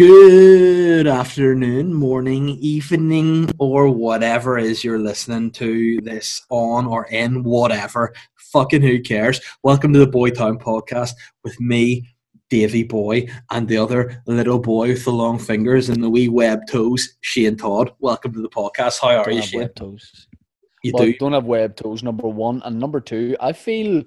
[0.00, 8.14] Good afternoon, morning, evening, or whatever is you're listening to this on or in, whatever.
[8.50, 9.42] Fucking who cares?
[9.62, 11.10] Welcome to the Boytown podcast
[11.44, 12.08] with me,
[12.48, 16.60] Davy Boy, and the other little boy with the long fingers and the wee web
[16.66, 17.92] toes, Shane Todd.
[17.98, 19.02] Welcome to the podcast.
[19.02, 19.60] How are don't you, Shane?
[19.60, 20.28] web toes.
[20.82, 21.18] You Well, do?
[21.18, 22.02] don't have web toes.
[22.02, 24.02] Number one and number two, I feel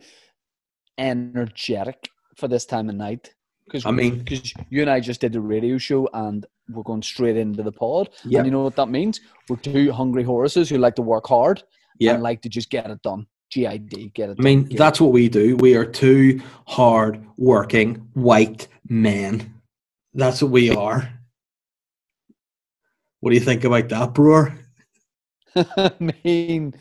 [0.97, 3.31] energetic for this time of night
[3.65, 7.01] because I mean- because you and I just did the radio show and we're going
[7.01, 8.09] straight into the pod.
[8.25, 8.39] Yep.
[8.39, 9.19] And you know what that means?
[9.49, 11.63] We're two hungry horses who like to work hard
[11.99, 12.13] Yeah.
[12.13, 13.27] and like to just get it done.
[13.51, 14.37] GID, get it.
[14.39, 14.69] I mean, done.
[14.69, 15.55] Get that's what we do.
[15.57, 19.53] We are two hard working white men.
[20.13, 21.09] That's what we are.
[23.19, 24.53] What do you think about that, Brewer?
[25.55, 25.91] I
[26.23, 26.73] mean,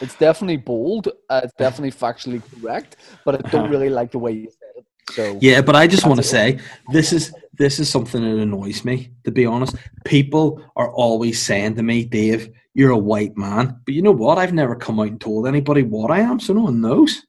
[0.00, 1.08] it's definitely bold.
[1.30, 4.65] Uh, it's definitely factually correct, but I don't really like the way you it.
[5.10, 6.58] So Yeah, but I just want to say
[6.92, 9.12] this is this is something that annoys me.
[9.24, 13.94] To be honest, people are always saying to me, "Dave, you're a white man," but
[13.94, 14.38] you know what?
[14.38, 17.24] I've never come out and told anybody what I am, so no one knows.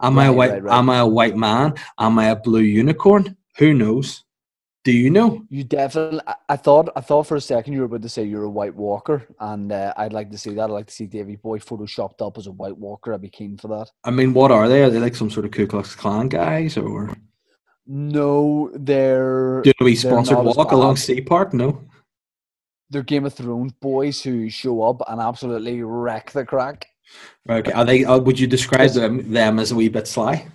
[0.00, 0.50] Am I a white?
[0.50, 0.78] right, right.
[0.78, 1.74] Am I a white man?
[1.98, 3.36] Am I a blue unicorn?
[3.58, 4.24] Who knows?
[4.84, 5.44] Do you know?
[5.48, 6.20] You definitely.
[6.48, 6.88] I- thought.
[6.96, 9.70] I thought for a second you were about to say you're a White Walker, and
[9.70, 10.64] uh, I'd like to see that.
[10.64, 13.14] I'd like to see Davy Boy photoshopped up as a White Walker.
[13.14, 13.90] I'd be keen for that.
[14.02, 14.82] I mean, what are they?
[14.82, 17.16] Are they like some sort of Ku Klux Klan guys, or
[17.86, 20.96] No, they're do we sponsored walk along.
[20.96, 21.54] Sea Park?
[21.54, 21.80] No.
[22.90, 26.86] they're Game of Thrones boys who show up and absolutely wreck the crack.
[27.48, 27.72] Okay.
[27.72, 28.04] Are they?
[28.04, 30.48] Uh, would you describe them them as a wee bit sly?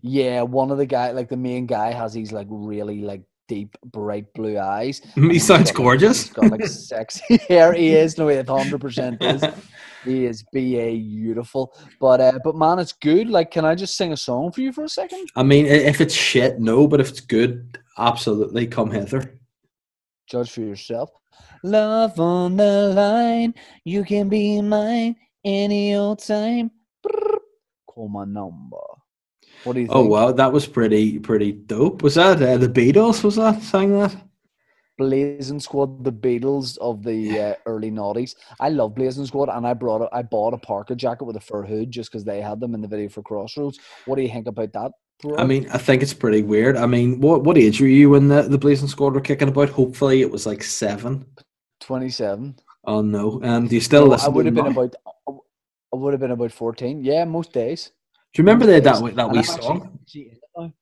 [0.00, 3.76] Yeah, one of the guy, like the main guy, has these like really like deep,
[3.84, 5.02] bright blue eyes.
[5.14, 6.22] He sounds got, like- gorgeous.
[6.24, 7.72] He's got like sexy hair.
[7.74, 8.16] He is.
[8.16, 9.44] No, it hundred percent is.
[10.04, 13.28] He is ba beautiful, but uh, but man, it's good.
[13.28, 15.28] Like, can I just sing a song for you for a second?
[15.36, 19.38] I mean, if it's shit, no, but if it's good, absolutely come hither.
[20.26, 21.10] Judge for yourself.
[21.62, 26.72] Love on the line, you can be mine any old time.
[27.86, 28.82] Call my number.
[29.64, 29.96] What do you think?
[29.96, 32.02] Oh wow, that was pretty pretty dope.
[32.02, 33.22] Was that uh, the Beatles?
[33.22, 34.16] Was that sang that?
[34.98, 38.34] Blazing Squad, the Beatles of the uh, early noughties.
[38.60, 41.40] I love Blazing Squad, and I brought a, I bought a Parker jacket with a
[41.40, 43.78] fur hood just because they had them in the video for Crossroads.
[44.04, 44.92] What do you think about that?
[45.22, 45.38] Bro?
[45.38, 46.76] I mean, I think it's pretty weird.
[46.76, 49.70] I mean, what what age were you when the the Blazing Squad were kicking about?
[49.70, 51.24] Hopefully, it was like seven.
[51.80, 52.56] twenty-seven.
[52.84, 54.26] Oh no, and do you still No, listen?
[54.26, 54.94] I would have been about.
[55.26, 57.02] I would have been about fourteen.
[57.02, 57.92] Yeah, most days.
[58.32, 59.98] Do you remember they had that that wee song?
[60.02, 60.72] actually in it now.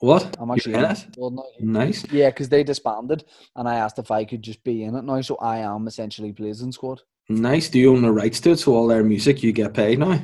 [0.00, 0.36] What?
[0.38, 0.98] I'm actually in it.
[0.98, 1.16] it.
[1.16, 2.04] Well, no, Nice.
[2.10, 3.24] Yeah, because they disbanded,
[3.56, 5.20] and I asked if I could just be in it now.
[5.22, 7.00] So I am essentially Blazing Squad.
[7.30, 7.68] Nice.
[7.70, 8.58] Do you own the rights to it?
[8.58, 10.20] So all their music you get paid now.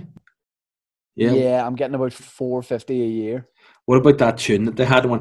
[1.15, 1.33] Yeah.
[1.33, 3.49] Yeah, I'm getting about four fifty a year.
[3.87, 5.21] What about that tune that they had one?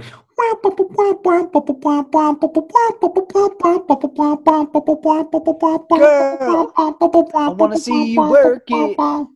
[6.00, 9.28] Girl, I wanna see you work it.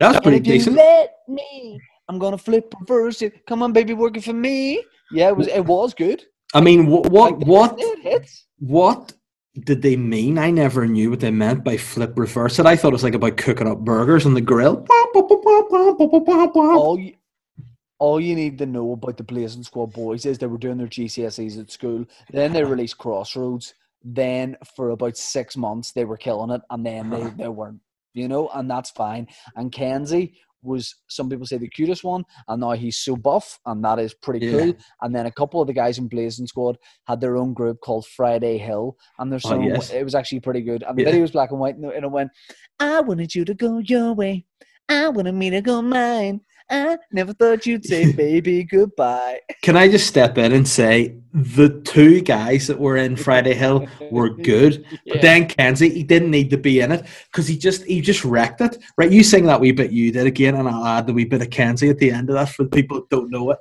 [0.00, 0.76] That was pretty if you decent.
[0.76, 3.46] let me, I'm gonna flip reverse it.
[3.46, 4.84] Come on, baby, working for me.
[5.12, 5.46] Yeah, it was.
[5.48, 6.22] It was good.
[6.54, 7.80] I mean, what what Like, what
[8.58, 9.12] what
[9.64, 10.38] did they mean?
[10.38, 12.66] I never knew what they meant by flip reverse it.
[12.66, 14.86] I thought it was like about cooking up burgers on the grill.
[16.54, 17.14] All you,
[17.98, 20.88] all you need to know about the Blazing Squad boys is they were doing their
[20.88, 22.04] GCSEs at school.
[22.30, 23.74] Then they released Crossroads.
[24.02, 27.80] Then for about six months they were killing it, and then they, they weren't.
[28.14, 29.26] You know, and that's fine.
[29.56, 33.84] And Kenzie was some people say the cutest one, and now he's so buff, and
[33.84, 34.52] that is pretty Yeah.
[34.52, 34.76] cool.
[35.02, 38.06] And then a couple of the guys in Blazing Squad had their own group called
[38.06, 39.90] Friday Hill, and their Oh, song yes.
[39.90, 40.82] it was actually pretty good.
[40.84, 41.08] And the Yeah.
[41.08, 42.30] video was black and white, and it went,
[42.80, 44.46] "I wanted you to go your way,
[44.88, 49.40] I wanted me to go mine." I never thought you'd say baby goodbye.
[49.62, 53.86] Can I just step in and say the two guys that were in Friday Hill
[54.10, 57.84] were good, but then Kenzie he didn't need to be in it because he just
[57.84, 58.78] he just wrecked it.
[58.96, 61.42] Right, you sing that wee bit you did again, and I'll add the wee bit
[61.42, 63.58] of Kenzie at the end of that for the people that don't know it.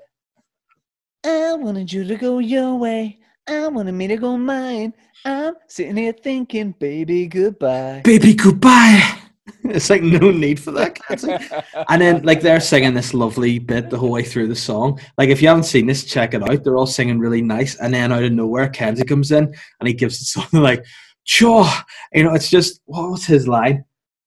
[1.26, 3.20] I wanted you to go your way.
[3.48, 4.94] I wanted me to go mine.
[5.26, 8.02] I'm sitting here thinking, baby, goodbye.
[8.04, 9.20] Baby, goodbye.
[9.70, 11.00] It's like no need for that.
[11.90, 15.00] And then like they're singing this lovely bit the whole way through the song.
[15.18, 16.64] Like if you haven't seen this, check it out.
[16.64, 19.46] They're all singing really nice, and then out of nowhere, Kenzie comes in
[19.80, 20.84] and he gives it something like,
[21.24, 21.66] "Sure,"
[22.14, 22.34] you know.
[22.34, 23.86] It's just what was his line?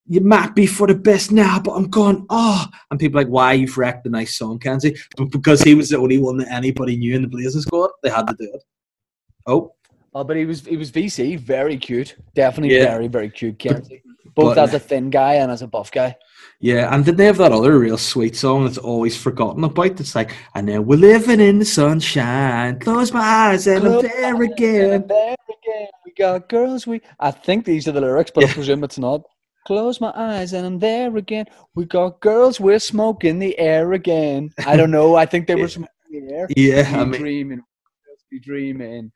[0.09, 2.25] You might be for the best now, but I'm going.
[2.31, 2.71] Oh, ah.
[2.91, 4.97] and people like, why you've wrecked the nice song, Kenzie?
[5.17, 8.11] But because he was the only one that anybody knew in the Blazers Squad, they
[8.11, 8.63] had to do it.
[9.47, 9.73] Oh,
[10.15, 12.17] Oh, but he was he was VC, very cute.
[12.35, 12.87] Definitely Yeah.
[12.87, 13.59] very, very cute.
[13.59, 14.03] Kenzie.
[14.37, 16.15] Both But- as a thin guy and as a buff guy.
[16.61, 19.99] Yeah, and did they have that other real sweet song that's always forgotten about?
[20.01, 22.79] It's like, and now we're living in the sunshine.
[22.79, 25.05] Close my eyes and I'm there again.
[25.07, 26.87] There again, we got girls.
[26.87, 29.23] We I think these are the lyrics, but I presume it's not.
[29.67, 31.47] Close my eyes and I'm there again.
[31.75, 32.61] We got girls.
[32.61, 34.51] We're smoking the air again.
[34.67, 35.17] I don't know.
[35.17, 35.89] I think they were smoking
[36.29, 36.49] the air.
[36.57, 37.63] Yeah, Be I mean, dreaming,
[38.31, 39.11] be dreaming,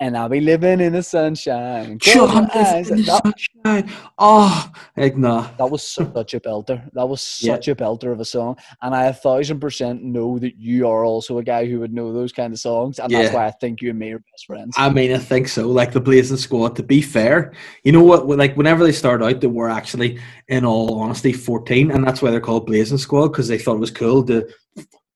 [0.00, 1.98] and I'll be living in the sunshine.
[1.98, 2.90] Close eyes.
[2.90, 3.20] in the
[3.64, 3.90] sunshine.
[4.18, 5.48] Oh, like, nah.
[5.58, 6.82] that was such a belter.
[6.92, 7.54] That was Yeah.
[7.54, 11.04] such a belter of a song, and I a thousand percent know that you are
[11.04, 13.80] also a guy who would know those kind of songs, and that's why I think
[13.80, 14.74] you and me are best friends.
[14.76, 15.68] I mean, I think so.
[15.68, 17.52] Like the Blazing Squad, to be fair,
[17.82, 18.26] you know what?
[18.26, 20.18] Like whenever they start out, they were actually,
[20.48, 23.80] in all honesty, 14, and that's why they're called Blazing Squad because they thought it
[23.80, 24.46] was cool to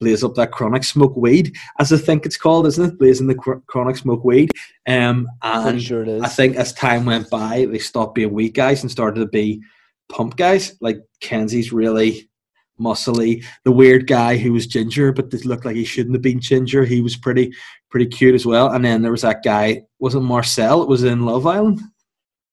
[0.01, 2.99] blaze up that chronic smoke weed, as I think it's called, isn't it?
[2.99, 4.51] Blazing the chr- chronic smoke weed.
[4.87, 6.23] Um, and sure.
[6.23, 9.63] I think as time went by, they stopped being weak guys and started to be
[10.09, 10.77] pump guys.
[10.81, 12.29] Like Kenzie's really
[12.81, 13.45] muscly.
[13.65, 16.85] The weird guy who was ginger, but did looked like he shouldn't have been ginger.
[16.85, 17.53] He was pretty
[17.91, 18.71] pretty cute as well.
[18.73, 20.83] And then there was that guy, wasn't Marcel?
[20.83, 21.81] It was in Love Island.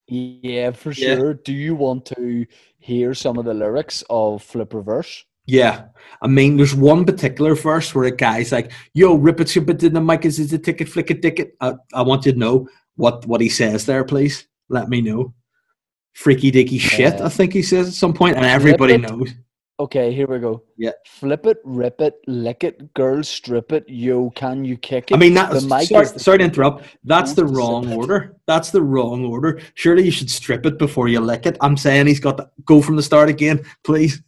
[0.08, 1.16] Yeah, for Yeah.
[1.16, 1.34] sure.
[1.34, 2.46] Do you want to
[2.78, 5.24] hear some of the lyrics of Flip Reverse?
[5.46, 5.84] Yeah.
[6.22, 9.82] I mean, there's one particular verse where a guy's like, yo, rip it, ship it
[9.82, 11.54] in the mic, is it a ticket, flick it, ticket?
[11.60, 14.46] I, I want you to know what, what he says there, please.
[14.68, 15.34] Let me know.
[16.14, 19.02] Freaky dicky shit, Uh, I think he says at some point, and everybody it.
[19.02, 19.30] knows.
[19.78, 20.62] Okay, here we go.
[20.78, 20.92] Yeah.
[21.06, 23.84] Flip it, rip it, lick it, girl, strip it.
[23.86, 25.14] Yo, can you kick it?
[25.14, 26.86] I mean, that's The mic sorry, the- sorry to interrupt.
[27.04, 27.94] That's the wrong it.
[27.94, 28.36] order.
[28.46, 29.60] That's the wrong order.
[29.74, 31.58] Surely you should strip it before you lick it.
[31.60, 34.22] I'm saying he's got to go from the start again, please.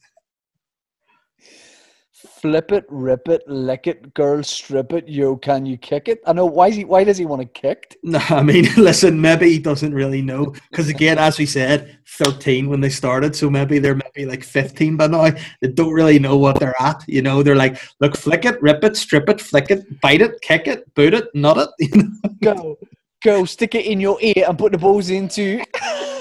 [2.41, 5.09] Flip it, rip it, lick it, girl, strip it.
[5.09, 6.21] Yo, can you kick it?
[6.25, 6.47] I know.
[6.47, 6.85] Why is he?
[6.85, 7.97] Why does he want it kicked?
[8.05, 10.55] No, I mean, listen, maybe he doesn't really know.
[10.71, 14.97] Because again, as we said, 13 when they started, so maybe they're maybe like 15
[14.97, 15.31] by now.
[15.61, 17.03] They don't really know what they're at.
[17.09, 20.41] You know, they're like, look, flick it, rip it, strip it, flick it, bite it,
[20.41, 21.71] kick it, boot it, nut it.
[21.81, 22.37] You know?
[22.41, 22.79] Go,
[23.25, 25.61] go, stick it in your ear and put the balls into.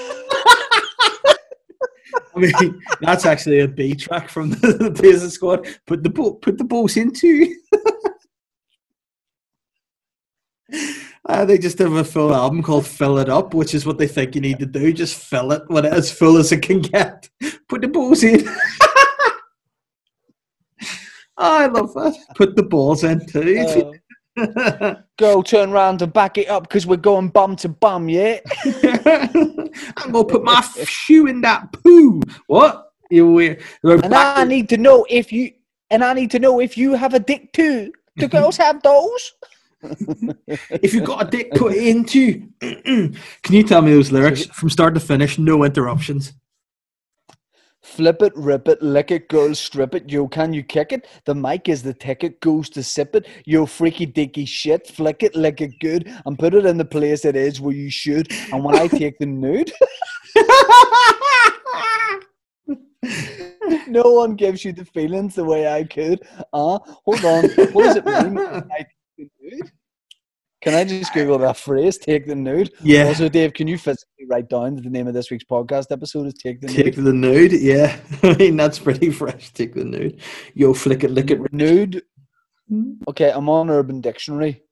[2.38, 5.66] I mean, that's actually a B track from the, the Blazing Squad.
[5.86, 7.54] Put the ball, put the balls into.
[11.24, 14.06] Uh, they just have a full album called "Fill It Up," which is what they
[14.06, 14.94] think you need to do.
[14.94, 17.28] Just fill it with it as full as it can get.
[17.68, 18.48] Put the balls in.
[21.36, 22.16] I love that.
[22.34, 23.92] Put the balls in too.
[24.38, 28.40] Uh, go, turn round and back it up because we're going bum to bum, yeah.
[29.96, 32.20] I'm gonna put my shoe in that poo.
[32.46, 32.92] What?
[33.10, 33.62] You weird.
[33.82, 35.52] And I need to know if you
[35.90, 37.92] and I need to know if you have a dick too.
[38.16, 39.32] Do girls have those?
[40.48, 42.48] if you've got a dick, put it into.
[42.60, 45.38] Can you tell me those lyrics from start to finish?
[45.38, 46.32] No interruptions.
[47.88, 50.10] Flip it, rip it, lick it, girl, strip it.
[50.10, 51.08] Yo, can you kick it?
[51.24, 53.26] The mic is the ticket, goes to sip it.
[53.46, 57.24] Yo, freaky dicky shit, flick it, lick it good, and put it in the place
[57.24, 58.30] it is where you should.
[58.52, 59.72] And when I take the nude,
[63.88, 66.20] no one gives you the feelings the way I could.
[66.52, 67.44] Uh, hold on.
[67.72, 68.34] What does it mean?
[68.34, 68.86] when I take
[69.16, 69.72] the nude?
[70.60, 72.70] Can I just Google that phrase, take the nude?
[72.82, 73.06] yeah.
[73.06, 76.26] Also, Dave, can you physically write down that the name of this week's podcast episode
[76.26, 77.04] is Take the Take Nude?
[77.06, 77.98] the nude, yeah.
[78.22, 79.52] I mean, that's pretty fresh.
[79.52, 80.20] Take the nude.
[80.54, 81.52] Yo, flick it, lick it.
[81.52, 82.02] Nude.
[83.08, 84.62] Okay, I'm on Urban Dictionary,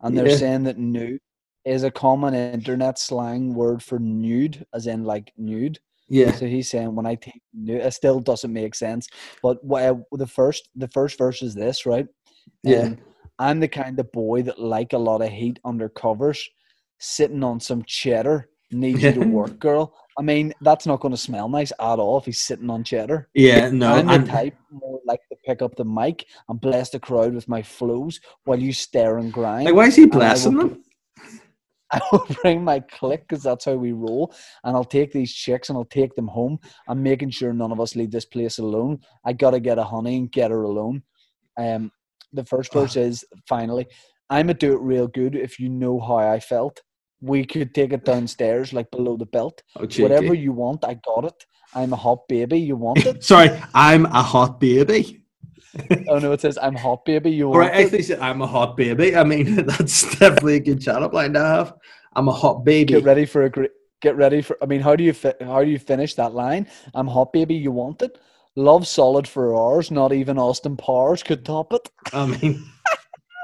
[0.00, 0.36] and they're Yeah.
[0.36, 1.20] saying that nude
[1.64, 5.78] is a common internet slang word for nude, as in like nude.
[6.08, 6.32] Yeah.
[6.32, 9.08] So he's saying when I take nude, it still doesn't make sense.
[9.42, 12.06] But what the first the first verse is this, right?
[12.62, 12.82] Yeah.
[12.82, 12.98] Um,
[13.38, 16.48] I'm the kind of boy that like a lot of heat under covers,
[17.00, 18.48] sitting on some cheddar.
[18.72, 19.94] Need you to work, girl.
[20.18, 23.28] I mean, that's not going to smell nice at all if he's sitting on cheddar.
[23.34, 23.94] Yeah, no.
[23.94, 27.48] I'm the type more like to pick up the mic and bless the crowd with
[27.48, 29.66] my flows while you stare and grind.
[29.66, 30.82] like, why is he will blessing them?
[31.92, 35.68] I will bring my click because that's how we roll, and I'll take these chicks
[35.68, 36.58] and I'll take them home.
[36.88, 39.00] I'm making sure none of us leave this place alone.
[39.26, 41.02] I gotta get a honey and get her alone.
[41.58, 41.92] Um,
[42.32, 43.86] the first verse is finally,
[44.30, 46.80] "I'ma do it real good if you know how I felt.
[47.22, 49.62] We could take it downstairs like below the belt.
[49.76, 49.86] Oh.
[49.98, 51.46] Whatever you want, I got it.
[51.74, 52.58] I'm a hot baby.
[52.58, 53.24] You want it?
[53.32, 55.24] Sorry, I'm a hot baby.
[56.08, 57.30] oh no, it says I'm hot baby.
[57.30, 57.84] You want I it?
[57.84, 59.16] actually said I'm a hot baby.
[59.16, 61.74] I mean, that's definitely a good chat up line to have.
[62.14, 62.94] I'm a hot baby.
[62.94, 63.70] Get ready for a great.
[64.02, 64.58] Get ready for.
[64.60, 66.66] I mean, how do you fi- how do you finish that line?
[66.92, 67.54] I'm hot, baby.
[67.54, 68.18] You want it?
[68.56, 69.90] Love solid for ours.
[69.90, 71.88] Not even Austin Powers could top it.
[72.12, 72.62] I mean,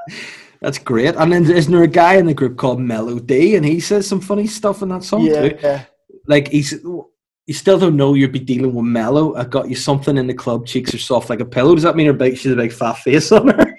[0.61, 1.15] that's great.
[1.17, 4.21] And then isn't there a guy in the group called Melo-D, and he says some
[4.21, 5.57] funny stuff in that song too.
[5.63, 5.85] yeah.
[6.27, 9.35] Like he's you still don't know you'd be dealing with Mellow.
[9.35, 10.67] I got you something in the club.
[10.67, 11.75] Cheeks are soft like a pillow.
[11.75, 12.37] Does that mean her big?
[12.37, 13.75] She's a big fat face on her.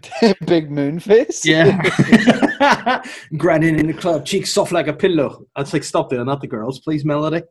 [0.46, 1.44] Big moon face.
[1.44, 1.80] Yeah.
[3.36, 5.46] Grinding in the club, cheeks soft like a pillow.
[5.56, 7.42] I'd like stop doing that to girls, please, Melo-D.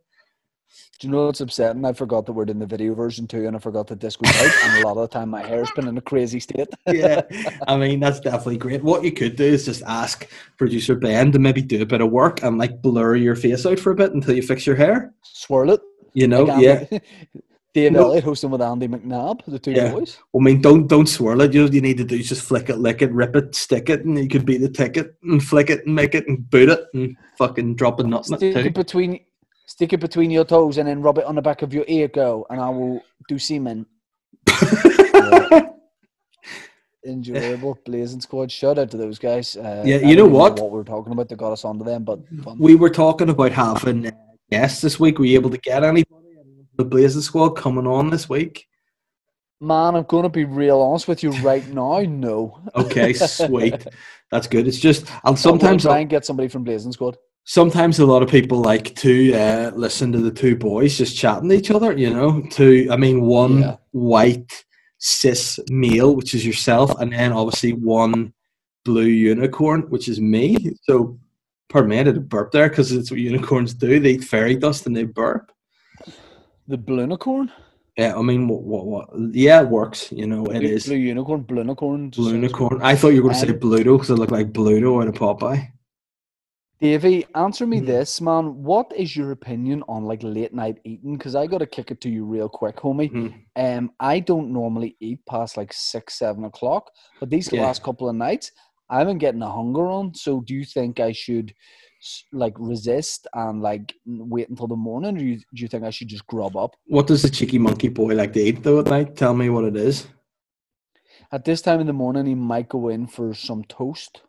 [1.00, 1.84] Do you know what's upsetting?
[1.84, 4.51] I forgot the word in the video version too, and I forgot the disco out.
[4.66, 6.68] and a lot of the time, my hair's been in a crazy state.
[6.88, 7.22] yeah,
[7.68, 8.84] I mean that's definitely great.
[8.84, 12.12] What you could do is just ask producer Ben to maybe do a bit of
[12.12, 15.12] work and like blur your face out for a bit until you fix your hair.
[15.24, 15.82] Swirl it.
[16.13, 17.00] You know, Like yeah.
[17.74, 18.01] Dave No.
[18.10, 19.94] Elliott hosting with Andy McNabb, the two Yeah.
[19.94, 20.20] boys.
[20.36, 21.54] I mean, don't don't swirl it.
[21.54, 24.04] You, you need to do is just flick it, lick it, rip it, stick it,
[24.04, 26.82] and you could be the ticket and flick it and make it and boot it
[26.94, 28.70] and fucking drop a nut in it it too.
[28.72, 29.22] between,
[29.72, 32.10] stick it between your toes, and then rub it on the back of your ear,
[32.10, 33.86] girl, and I will do semen.
[37.08, 38.51] Enjoyable, blazing squad.
[38.51, 39.56] Shout out to those guys.
[39.56, 40.60] Uh, Yeah, you know what?
[40.60, 42.58] What we were talking about that got us onto them, but fun.
[42.60, 44.12] we were talking about having uh,
[44.51, 45.18] guests this week.
[45.18, 46.06] Were you able to get anybody?
[46.75, 48.68] The Blazing Squad coming on this week.
[49.60, 52.01] man, I'm going to be real honest with you right now.
[52.01, 52.60] No.
[52.75, 53.88] Okay, sweet.
[54.32, 54.68] That's good.
[54.68, 57.18] It's just and Sometimes sometimes try and get somebody from Blazing Squad.
[57.44, 61.50] Sometimes a lot of people like to uh, listen to the two boys just chatting
[61.50, 61.94] to each other.
[61.98, 63.76] You know, to I mean, one Yeah.
[63.92, 64.64] white
[65.00, 68.34] cis male, which is yourself, and then obviously one
[68.86, 70.76] blue unicorn, which is me.
[70.84, 71.20] So,
[71.70, 74.00] pardon me, I did a burp there because it's what unicorns do.
[74.00, 75.52] They eat fairy dust and they burp.
[76.68, 77.52] The Blunicorn?
[77.98, 79.10] Yeah, I mean, what, what, what?
[79.34, 80.12] Yeah, it works.
[80.12, 82.16] You know, it blue, is Blue Unicorn, Blunicorn.
[82.16, 82.80] blue unicorn.
[82.82, 85.12] I thought you were going to say Bluto because it looked like Bluto in a
[85.12, 85.68] Popeye.
[86.82, 87.86] Davey, answer me Mhm.
[87.86, 88.64] this, man.
[88.64, 91.16] What is your opinion on like late night eating?
[91.16, 93.12] Because I got to kick it to you real quick, homie.
[93.12, 93.34] Mhm.
[93.56, 97.62] Um, I don't normally eat past like six, seven o'clock, but these Yeah.
[97.62, 98.52] last couple of nights,
[98.90, 100.16] I've been getting a hunger on.
[100.16, 101.54] So, do you think I should
[102.34, 105.92] like resist and like wait until the morning, or do you, do you think I
[105.92, 106.76] should just grub up?
[106.88, 109.16] What does the cheeky monkey boy like to eat though at night?
[109.16, 110.08] Tell me what it is.
[111.32, 114.24] At this time in the morning, he might go in for some toast.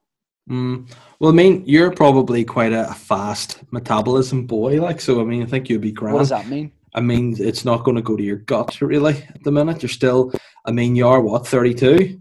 [0.50, 0.90] Mm.
[1.20, 5.20] Well, I mean, you're probably quite a fast metabolism boy, like so.
[5.20, 6.14] I mean, I think you'd be grand.
[6.14, 6.72] What does that mean?
[6.94, 9.82] I mean, it's not going to go to your gut really at the minute.
[9.82, 10.32] You're still,
[10.66, 12.20] I mean, you are what 32,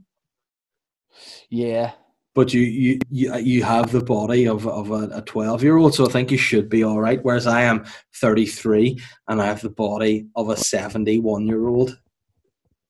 [1.49, 1.91] Yeah,
[2.33, 6.05] but you you you, you have the body of of a 12 year old, so
[6.05, 7.19] I think you should be all right.
[7.21, 7.85] Whereas I am
[8.15, 11.99] 33 and I have the body of a 71 year old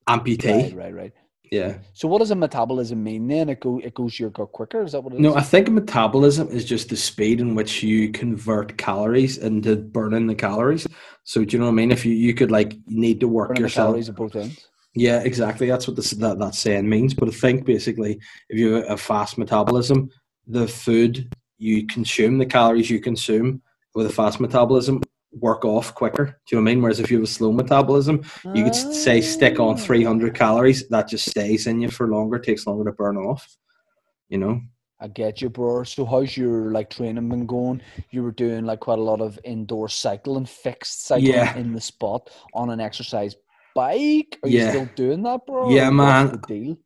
[0.07, 0.75] amputee.
[0.75, 1.13] right, right, right.
[1.51, 1.79] Yeah.
[1.93, 3.49] So, what does a metabolism mean then?
[3.49, 4.83] It go it goes your gut quicker.
[4.83, 5.21] Is that what it is?
[5.21, 10.27] No, I think metabolism is just the speed in which you convert calories into burning
[10.27, 10.87] the calories.
[11.25, 11.91] So do you know what I mean?
[11.91, 13.87] If you, you could like you need to work Burning yourself.
[13.89, 14.65] calories of both ends.
[14.95, 15.67] Yeah, exactly.
[15.67, 17.13] That's what this, that that saying means.
[17.13, 20.09] But I think basically, if you have a fast metabolism,
[20.47, 23.61] the food you consume, the calories you consume
[23.93, 26.25] with a fast metabolism, work off quicker.
[26.45, 26.81] Do you know what I mean?
[26.83, 28.23] Whereas if you have a slow metabolism,
[28.53, 29.77] you could say stick on Ah.
[29.77, 33.55] 300 calories, that just stays in you for longer, takes longer to burn off.
[34.29, 34.61] You know.
[34.99, 35.83] I get you, bro.
[35.83, 37.81] So how's your like training been going?
[38.11, 41.57] You were doing like quite a lot of indoor cycling, fixed cycling Yeah.
[41.57, 43.35] in the spot on an exercise
[43.75, 44.37] bike.
[44.43, 44.69] Are you Yeah.
[44.71, 45.69] still doing that, bro?
[45.69, 46.41] Yeah, man.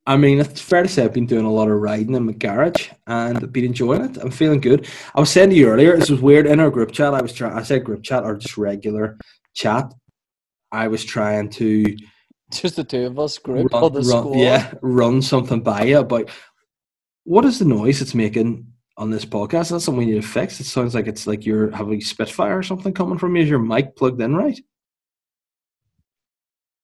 [0.06, 2.34] I mean, it's fair to say I've been doing a lot of riding in my
[2.34, 4.18] garage and I've been enjoying it.
[4.18, 4.88] I'm feeling good.
[5.15, 6.48] I was saying to you earlier, this was weird.
[6.48, 9.18] In our group chat, I was trying, I said group chat or just regular
[9.54, 9.94] chat.
[10.72, 11.96] I was trying to
[12.51, 14.38] Just the two of us, group run, or the run- squad.
[14.38, 16.30] yeah, run something by you about
[17.24, 19.72] what is the noise it's making on this podcast?
[19.72, 20.60] That's something we need to fix.
[20.60, 23.44] It sounds like it's like you're having Spitfire or something coming from you.
[23.44, 24.60] Is your mic plugged in right?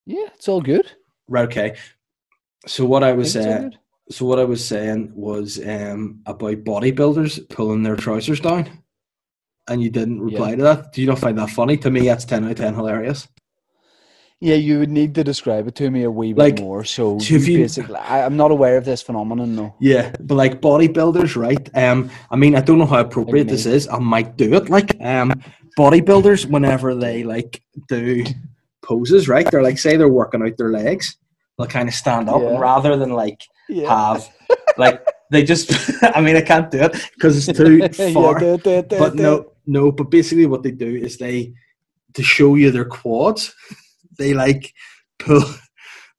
[0.05, 0.91] Yeah, it's all good.
[1.27, 1.75] Right, okay.
[2.67, 3.69] So what I was all uh.
[4.09, 8.69] So what I was saying was um, about bodybuilders pulling their trousers down,
[9.69, 10.55] and you didn't reply Yeah.
[10.57, 10.93] to that.
[10.93, 11.77] Do you not find that funny?
[11.77, 13.27] To me, that's ten out of ten hilarious.
[14.41, 16.83] Yeah, you would need to describe it to me a wee bit Like, more.
[16.83, 19.55] So you you- basically, I, I'm not aware of this phenomenon.
[19.55, 19.75] No.
[19.79, 21.69] Yeah, but like bodybuilders, right?
[21.77, 23.87] Um, I mean, I don't know how appropriate this is.
[23.87, 24.67] I might do it.
[24.67, 25.31] Like, um,
[25.77, 28.25] bodybuilders, whenever they like do
[28.81, 29.49] poses, right?
[29.49, 31.17] They're like, say they're working out their legs,
[31.57, 32.49] they'll kind of stand up, Yeah.
[32.49, 33.89] and rather than like Yeah.
[33.89, 34.27] have,
[34.77, 35.71] like, they just.
[36.03, 38.37] I mean, I can't do it because it's too far.
[38.39, 39.91] do do do but no, no.
[39.91, 41.53] But basically, what they do is they
[42.15, 43.53] to show you their quads.
[44.17, 44.73] They like
[45.19, 45.43] pull.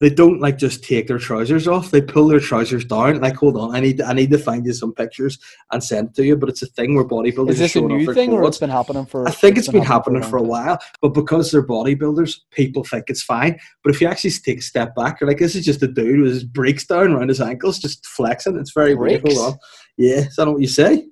[0.02, 1.92] They don't like just take their trousers off.
[1.92, 3.21] They pull their trousers down.
[3.21, 5.38] Like, hold on, I need I need to find you some pictures
[5.71, 6.37] and send to you.
[6.37, 9.06] But it's a thing where bodybuilders Is this a new thing, or it's been happening
[9.06, 9.28] for?
[9.28, 13.04] I think it's been a happening for a while, but because they're bodybuilders, people think
[13.11, 13.61] it's fine.
[13.85, 16.18] But if you actually take a step back, you're like, this is just a dude
[16.18, 18.59] with his breaks down around his ankles, just flexing.
[18.59, 19.23] It's very weird.
[19.25, 19.59] Hold on.
[19.97, 21.06] Yeah, is that what you say?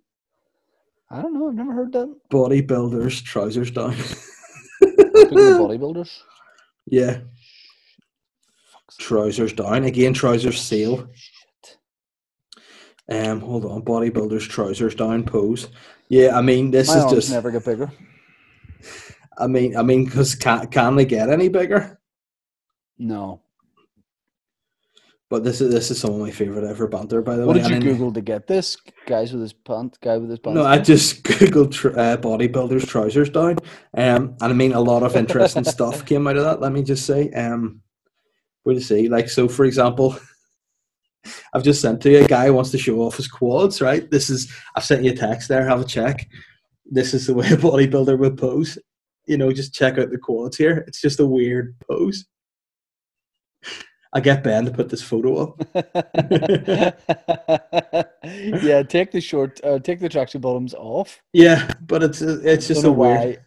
[1.11, 1.47] I don't know.
[1.47, 2.13] I've never heard that.
[2.29, 3.95] Bodybuilders, trousers down.
[4.83, 6.23] Bodybuilders,
[6.87, 7.19] Yeah,
[8.99, 10.13] trousers down again.
[10.13, 11.09] Trousers seal.
[11.15, 11.79] shit.
[13.09, 15.69] Um, hold on, bodybuilders trousers down pose.
[16.09, 17.31] Yeah, I mean this My is arms just.
[17.33, 17.91] never get bigger.
[19.39, 21.99] I mean, I mean, because can can they get any bigger?
[22.99, 23.41] No.
[25.29, 27.63] But this is this is some of my favorite ever banter, by the What way.
[27.63, 28.77] did you And then- Google to get this?
[29.07, 30.57] Guys with his pants, guy with his pants.
[30.57, 33.59] No, I just googled tr- uh, bodybuilders trousers down,
[33.95, 36.61] um, and I mean a lot of interesting stuff came out of that.
[36.61, 37.81] Let me just say, um,
[38.63, 40.17] where to see, like so, for example,
[41.55, 43.81] I've just sent to you a guy who wants to show off his quads.
[43.81, 45.67] Right, this is I've sent you a text there.
[45.67, 46.27] Have a check.
[46.87, 48.79] This is the way a bodybuilder would pose.
[49.27, 50.85] You know, just check out the quads here.
[50.87, 52.27] It's just a weird pose.
[54.13, 55.61] I get Ben to put this photo up.
[58.25, 61.23] yeah, take the short, uh, take the tracksuit bottoms off.
[61.33, 63.45] Yeah, but it's it's just a know weird.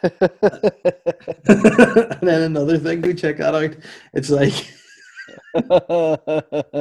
[2.23, 3.77] then another thing, go check that out.
[4.13, 4.53] It's like,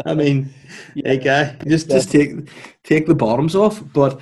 [0.05, 0.53] I mean,
[0.95, 2.49] hey guy, uh, just just take
[2.83, 3.81] take the bottoms off.
[3.93, 4.19] But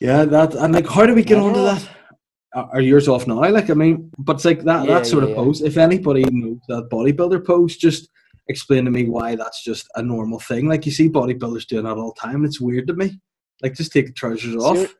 [0.00, 1.88] yeah, that and like, how do we get are onto that?
[2.54, 3.40] Are yours off now?
[3.40, 5.42] Like, I mean, but it's like that Yeah, that sort yeah, of yeah.
[5.42, 5.62] pose.
[5.62, 8.08] If anybody knows that bodybuilder pose, just
[8.48, 10.68] explain to me why that's just a normal thing.
[10.68, 13.20] Like you see bodybuilders doing that all the time, and it's weird to me.
[13.62, 14.94] Like, just take the trousers off.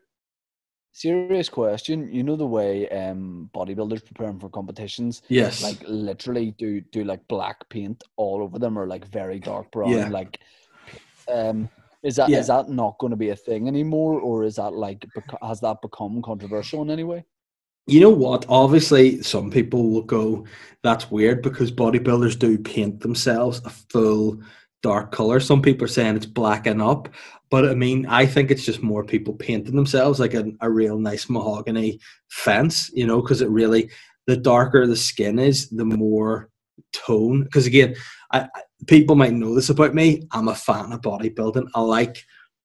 [0.97, 2.13] Ser- serious question.
[2.13, 5.63] You know the way um, bodybuilders preparing for competitions, yes.
[5.63, 9.91] like literally do do like black paint all over them, or like very dark brown.
[9.91, 10.09] Yeah.
[10.09, 10.41] Like,
[11.33, 11.69] um,
[12.03, 12.63] is that is Yeah.
[12.63, 15.05] that not going to be a thing anymore, or is that like
[15.43, 17.25] has that become controversial in any way?
[17.89, 18.47] You know what?
[18.49, 20.45] Obviously, some people will go,
[20.83, 24.41] that's weird because bodybuilders do paint themselves a full
[24.83, 25.41] dark color.
[25.41, 27.09] Some people are saying it's blacking up.
[27.51, 30.99] But I mean, I think it's just more people painting themselves like a, a real
[30.99, 33.91] nice mahogany fence, you know, because it really,
[34.27, 36.51] the darker the skin is, the more
[36.93, 37.45] tone.
[37.45, 37.95] Because again,
[38.33, 38.49] I,
[38.87, 40.23] people might know this about me.
[40.33, 41.69] I'm a fan of bodybuilding.
[41.75, 42.25] I like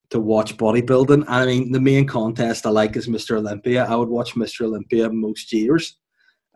[0.09, 1.25] to watch bodybuilding.
[1.27, 3.37] I mean, the main contest I like is Mr.
[3.37, 3.85] Olympia.
[3.85, 4.65] I would watch Mr.
[4.65, 5.97] Olympia most years.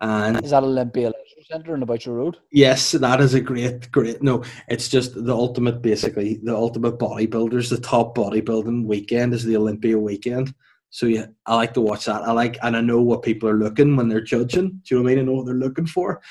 [0.01, 2.37] And Is that Olympia Leisure Centre and about your road?
[2.51, 4.21] yes, that is a great, great.
[4.21, 7.69] No, it's just the ultimate, basically, the ultimate bodybuilders.
[7.69, 10.53] The top bodybuilding weekend is the Olympia weekend.
[10.89, 12.23] So yeah, I like to watch that.
[12.23, 14.81] I like, and I know what people are looking when they're judging.
[14.83, 15.23] Do you know what I mean?
[15.23, 16.21] I know what they're looking for.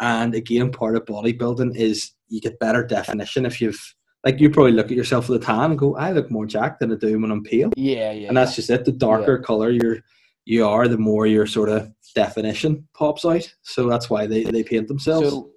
[0.00, 4.72] And again, part of bodybuilding is you get better definition if you've, like, you probably
[4.72, 7.18] look at yourself at the time and go, I look more jacked than I do
[7.20, 8.28] when I'm pale Yeah, yeah.
[8.28, 8.84] and that's just it.
[8.86, 9.98] The darker color you're
[10.44, 13.52] you are, the more your sort of definition pops out.
[13.62, 15.28] So that's why they, they paint themselves.
[15.30, 15.50] So,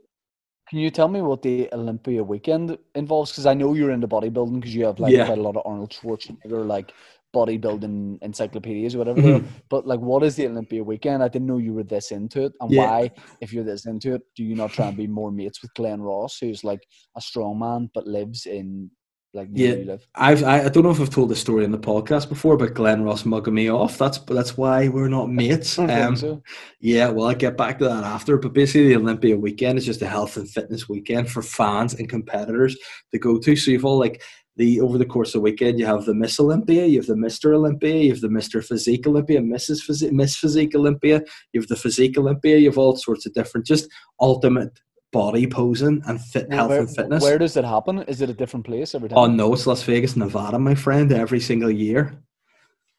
[0.70, 3.32] can you tell me what the Olympia weekend involves?
[3.32, 5.26] Because I know you're into bodybuilding because you have like Yeah.
[5.26, 6.94] quite a lot of Arnold Schwarzenegger like
[7.36, 9.22] bodybuilding encyclopedias or whatever.
[9.22, 9.46] Mhm.
[9.70, 11.24] But like, what is the Olympia weekend?
[11.24, 12.82] I didn't know you were this into it, and Yeah.
[12.86, 15.74] why, if you're this into it, do you not try and be more mates with
[15.74, 18.90] Glenn Ross, who's like a strong man but lives in
[19.38, 19.98] like Yeah.
[20.16, 22.74] I've I, I don't know if I've told the story in the podcast before, but
[22.74, 23.98] Glenn Ross mugging me off.
[23.98, 25.80] That's that's why we're not mates.
[25.80, 26.44] I Um, so.
[26.80, 28.38] Yeah, well, I'll get back to that after.
[28.38, 32.10] But basically, the Olympia weekend is just a health and fitness weekend for fans and
[32.10, 32.78] competitors
[33.12, 33.56] to go to.
[33.56, 34.22] So you've all like
[34.58, 37.16] the over the course of the weekend, you have the Miss Olympia, you have the
[37.16, 39.82] Mister Olympia, you have the Mister Physique Olympia, Mrs.
[39.82, 41.22] Physique, Miss Physique Olympia,
[41.54, 43.88] you have the Physique Olympia, you have all sorts of different, just
[44.20, 44.80] ultimate
[45.12, 47.24] body posing and fit health where, and fitness.
[47.24, 48.00] where does it happen?
[48.04, 49.18] Is it a different place every time?
[49.18, 52.22] Oh no, it's Las Vegas, Nevada, my friend, every single year.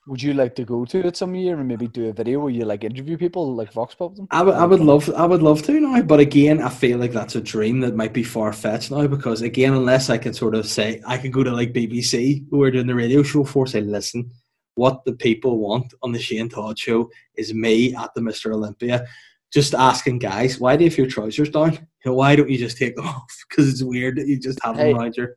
[0.06, 2.50] Would you like to go to it some year and maybe do a video where
[2.50, 4.26] you like interview people like Vox Pop them?
[4.30, 7.12] I would, I would love, I would love to now, but again, I feel like
[7.12, 10.54] that's a dream that might be far fetched now because again, unless I can sort
[10.54, 13.66] of say I can go to like BBC who are doing the radio show for,
[13.66, 14.30] say, listen,
[14.76, 19.06] what the people want on the Shane Todd show is me at the Mister Olympia,
[19.52, 21.72] just asking guys, why do you have your trousers down?
[21.72, 23.34] You know, why don't you just take them off?
[23.48, 24.92] Because it's weird that you just have Hey.
[24.92, 25.36] them around your.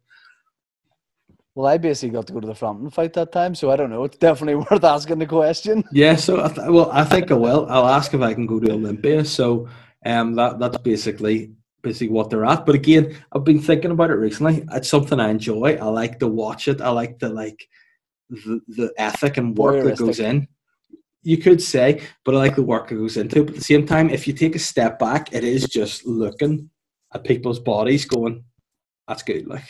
[1.55, 3.89] Well, I basically got to go to the Frampton fight that time, so I don't
[3.89, 4.05] know.
[4.05, 5.83] It's definitely worth asking the question.
[5.91, 7.67] Yeah, so I th- well, I think I will.
[7.69, 9.25] I'll ask if I can go to Olympia.
[9.25, 9.67] So,
[10.05, 12.65] um, that that's basically basically what they're at.
[12.65, 14.65] But again, I've been thinking about it recently.
[14.71, 15.77] It's something I enjoy.
[15.81, 16.79] I like to watch it.
[16.79, 17.67] I like the like
[18.29, 20.47] the, the ethic and work that goes in.
[21.23, 23.45] You could say, but I like the work that goes into it.
[23.45, 26.69] But at the same time, if you take a step back, it is just looking
[27.13, 28.43] at people's bodies, going,
[29.07, 29.63] "That's good." Like,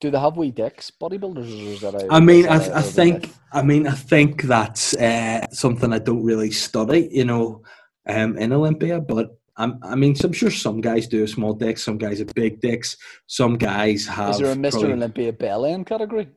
[0.00, 2.82] Do they have wee dicks, bodybuilders, or is that a, I mean, I, a I
[2.82, 3.32] think.
[3.52, 7.62] I mean, I think that's uh, something I don't really study, you know,
[8.08, 9.00] um, in Olympia.
[9.00, 12.34] But I'm, I mean, I'm sure some guys do have small dicks, some guys have
[12.34, 14.30] big dicks, some guys have.
[14.30, 14.70] Is there a Mr.
[14.72, 16.28] probably- Olympia belly in category?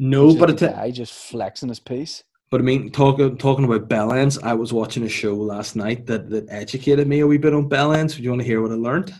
[0.00, 2.22] No, Just but a it's a, guy just flexing his piece.
[2.50, 6.30] But I mean, talking talking about bellends, I was watching a show last night that,
[6.30, 8.14] that educated me a wee bit on bellends.
[8.14, 9.14] Would you want to hear what I learned?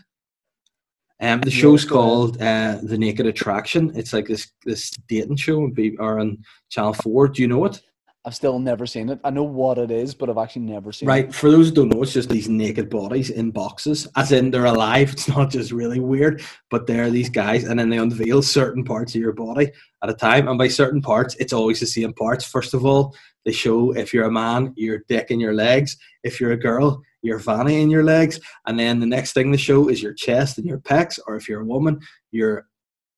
[1.21, 3.91] Um, the show's called uh, The Naked Attraction.
[3.95, 6.37] It's like this this dating show and be on
[6.69, 7.27] Channel Four.
[7.27, 7.81] Do you know it?
[8.29, 9.19] I've still never seen it.
[9.23, 11.23] I know what it is, but I've actually never seen Right.
[11.23, 11.25] it.
[11.25, 11.33] Right.
[11.33, 14.65] For those who don't know, it's just these naked bodies in boxes, as in they're
[14.65, 15.09] alive.
[15.13, 19.15] It's not just really weird, but they're these guys, and then they unveil certain parts
[19.15, 19.71] of your body
[20.03, 20.47] at a time.
[20.47, 22.45] And by certain parts, it's always the same parts.
[22.45, 23.15] First of all,
[23.45, 25.97] they show if you're a man, your dick and your legs.
[26.23, 28.39] If you're a girl, your fanny and your legs.
[28.67, 31.49] And then the next thing they show is your chest and your pecs, or if
[31.49, 32.67] you're a woman, your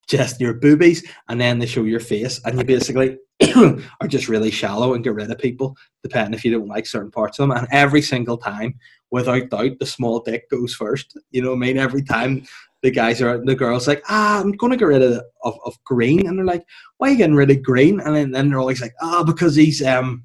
[0.07, 1.05] chest and your boobies.
[1.27, 3.17] And then they show your face, and you basically
[4.01, 7.11] are just really shallow and get rid of people depending if you don't like certain
[7.11, 7.57] parts of them.
[7.57, 8.75] And every single time,
[9.09, 11.17] without doubt, the small dick goes first.
[11.31, 11.77] You know what I mean?
[11.77, 12.43] Every time
[12.81, 16.27] the guys are the girls like, ah, I'm gonna get rid of, of, of green,
[16.27, 16.65] and they're like,
[16.97, 17.99] why are you getting rid of green?
[17.99, 20.23] And then, then they're always like, ah, because he's um.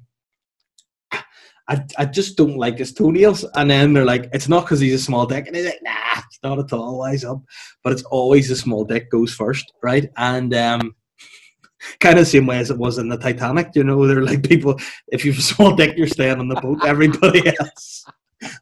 [1.69, 4.93] I, I just don't like his toenails, and then they're like, it's not because he's
[4.93, 6.99] a small dick, and he's like, nah, it's not at all.
[6.99, 7.41] Wise up,
[7.83, 10.09] but it's always the small dick goes first, right?
[10.15, 10.95] And um,
[11.99, 13.71] kind of the same way as it was in the Titanic.
[13.75, 14.79] You know, they're like people.
[15.07, 16.85] If you've a small dick, you're staying on the boat.
[16.85, 18.05] Everybody else,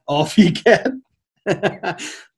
[0.07, 0.87] off you get.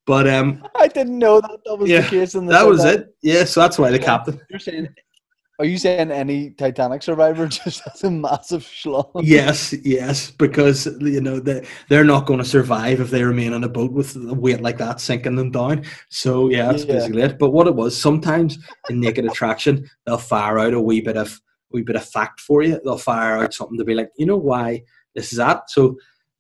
[0.06, 2.36] but um, I didn't know that that was Yeah, the case.
[2.36, 3.16] In the that was it.
[3.22, 4.40] Yeah, so that's why the captain.
[4.50, 4.90] You're saying,
[5.60, 9.10] are you saying any Titanic survivor just has a massive schlong?
[9.24, 13.64] Yes, yes, because you know they they're not going to survive if they remain on
[13.64, 15.84] a boat with a weight like that sinking them down.
[16.10, 16.94] So yeah, that's Yeah.
[16.96, 17.40] basically it.
[17.40, 21.42] But what it was, sometimes in Naked Attraction, they'll fire out a wee bit of
[21.72, 22.80] wee bit of fact for you.
[22.84, 24.84] They'll fire out something to be like, you know why
[25.16, 25.70] this is that.
[25.70, 25.98] So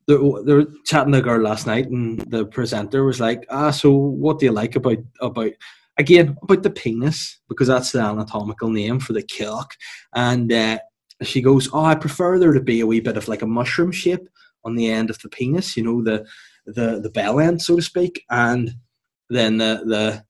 [0.08, 3.91] they were, chatting to a girl last night, and the presenter was like, ah, so
[3.91, 5.51] what do you like about about
[5.97, 9.73] again about the penis because that's the anatomical name for the cock
[10.13, 10.51] and.
[10.51, 10.79] uh
[11.23, 13.91] she goes, "Oh, I prefer there to be a wee bit of like a mushroom
[13.91, 14.29] shape
[14.63, 16.27] on the end of the penis, you know, the
[16.67, 18.75] the the bell end, so to speak." And
[19.27, 20.23] then the the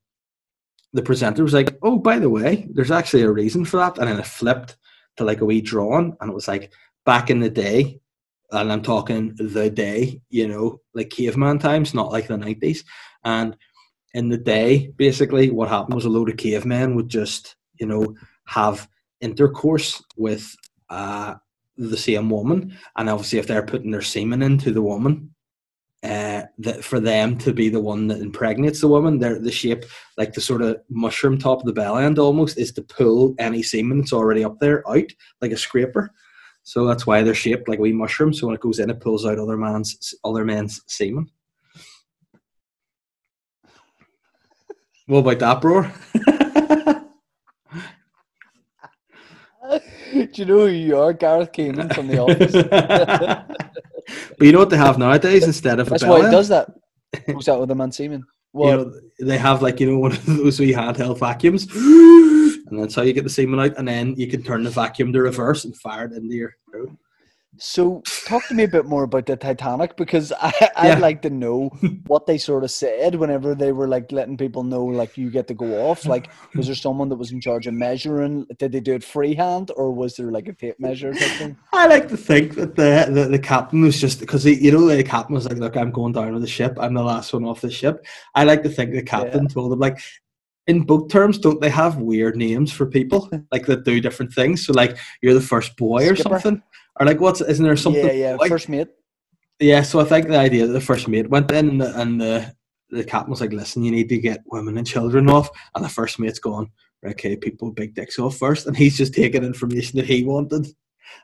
[0.93, 4.07] the presenter was like, "Oh, by the way, there's actually a reason for that." And
[4.07, 4.77] then it flipped
[5.17, 6.71] to like a wee drawing, and it was like
[7.05, 7.99] back in the day,
[8.51, 12.85] and I'm talking the day, you know, like caveman times, not like the nineties.
[13.25, 13.57] And
[14.17, 18.15] in the day, basically, what happened was a load of cavemen would just, you know,
[18.45, 18.89] have
[19.21, 20.55] intercourse with
[20.89, 21.35] uh,
[21.77, 25.35] the same woman, and obviously, if they're putting their semen into the woman,
[26.01, 29.85] uh, that for them to be the one that impregnates the woman, they're the shape
[30.17, 33.61] like the sort of mushroom top of the bell end almost is to pull any
[33.61, 36.11] semen that's already up there out like a scraper.
[36.63, 38.33] So that's why they're shaped like wee mushroom.
[38.33, 41.29] So when it goes in, it pulls out other man's other men's semen.
[45.07, 45.83] What about that, bro?
[50.11, 52.51] Do you know who you are, Gareth Keenan from The Office?
[54.37, 56.49] but you know what they have nowadays instead of a That's bell why it does
[56.49, 56.69] that.
[57.25, 58.23] Goes out with a man semen.
[58.53, 62.95] you know, they have like you know one of those wee handheld vacuums, and that's
[62.95, 63.77] how you get the semen out.
[63.77, 66.55] And then you can turn the vacuum to reverse and fire it into your.
[67.59, 71.29] So, talk to me a bit more about the Titanic because I, I'd like to
[71.29, 71.69] know
[72.07, 75.47] what they sort of said whenever they were like letting people know, like, you get
[75.47, 76.05] to go off.
[76.05, 78.45] Like, was there someone that was in charge of measuring?
[78.57, 81.57] Did they do it freehand or was there like a tape measure type thing?
[81.73, 85.03] I like to think that the the, the captain was just because you know the
[85.03, 86.77] captain was like, "Look, I'm going down with the ship.
[86.79, 89.79] I'm the last one off the ship." I like to think the captain told him
[89.79, 89.99] like.
[90.69, 94.65] In book terms, don't they have weird names for people like that do different things?
[94.65, 96.61] So, like, you're the first boy or something,
[96.99, 98.05] or like, what's isn't there something?
[98.05, 98.37] yeah, yeah.
[98.37, 98.47] boy?
[98.47, 98.87] First mate.
[99.59, 102.21] Yeah, so I think the idea that the first mate went in and the, and
[102.21, 102.53] the,
[102.91, 105.49] the captain was like, listen, you need to get women and children off.
[105.73, 106.67] And the first mate's "Right,
[107.05, 108.67] okay, people big dicks off first.
[108.67, 110.67] And he's just taking information that he wanted.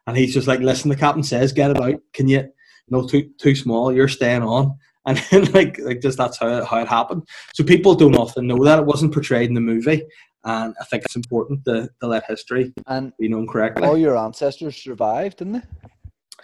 [0.08, 2.00] And he's just like, listen, the captain says, get it out.
[2.14, 2.50] Can you,
[2.90, 4.78] no, too, too small, you're staying on.
[5.06, 7.28] And then, like, like just that's how it, how it happened.
[7.54, 8.80] So people don't often know that.
[8.80, 10.02] It wasn't portrayed in the movie.
[10.46, 13.84] And I think it's important to, to let history And be known correctly.
[13.88, 15.62] all your ancestors survived, didn't they?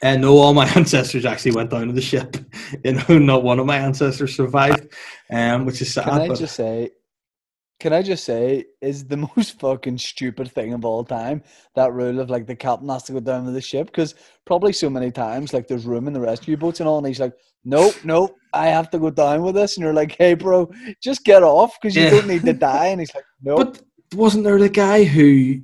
[0.02, 2.38] And no, all my ancestors actually went down to the ship.
[2.86, 4.94] You know, not one of my ancestors survived,
[5.32, 6.06] um, which is sad.
[6.06, 6.92] Can I but just say,
[7.80, 11.42] can I just say, is the most fucking stupid thing of all time
[11.76, 13.88] that rule of like the captain has to go down with the ship?
[13.88, 14.14] Because
[14.46, 17.20] probably so many times, like there's room in the rescue boats and all, and he's
[17.20, 17.34] like,
[17.66, 19.76] nope, nope, I have to go down with this.
[19.78, 22.12] And you're like, hey, bro, just get off because you Yeah.
[22.12, 22.88] don't need to die.
[22.88, 23.58] And he's like, nope.
[23.78, 23.82] but
[24.14, 25.62] wasn't there the guy who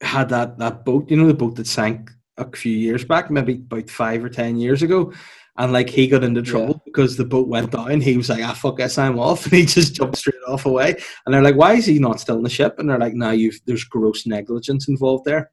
[0.00, 1.10] had that that boat?
[1.10, 4.56] You know, the boat that sank a few years back, maybe about five or ten
[4.56, 5.12] years ago.
[5.56, 8.00] And like he got into trouble because the boat went down.
[8.00, 10.96] He was like, "Ah, fuck this, I'm off," and he just jumped straight off away.
[11.26, 13.32] And they're like, "Why is he not still in the ship?" And they're like, "Nah,
[13.32, 15.50] you've there's gross negligence involved there."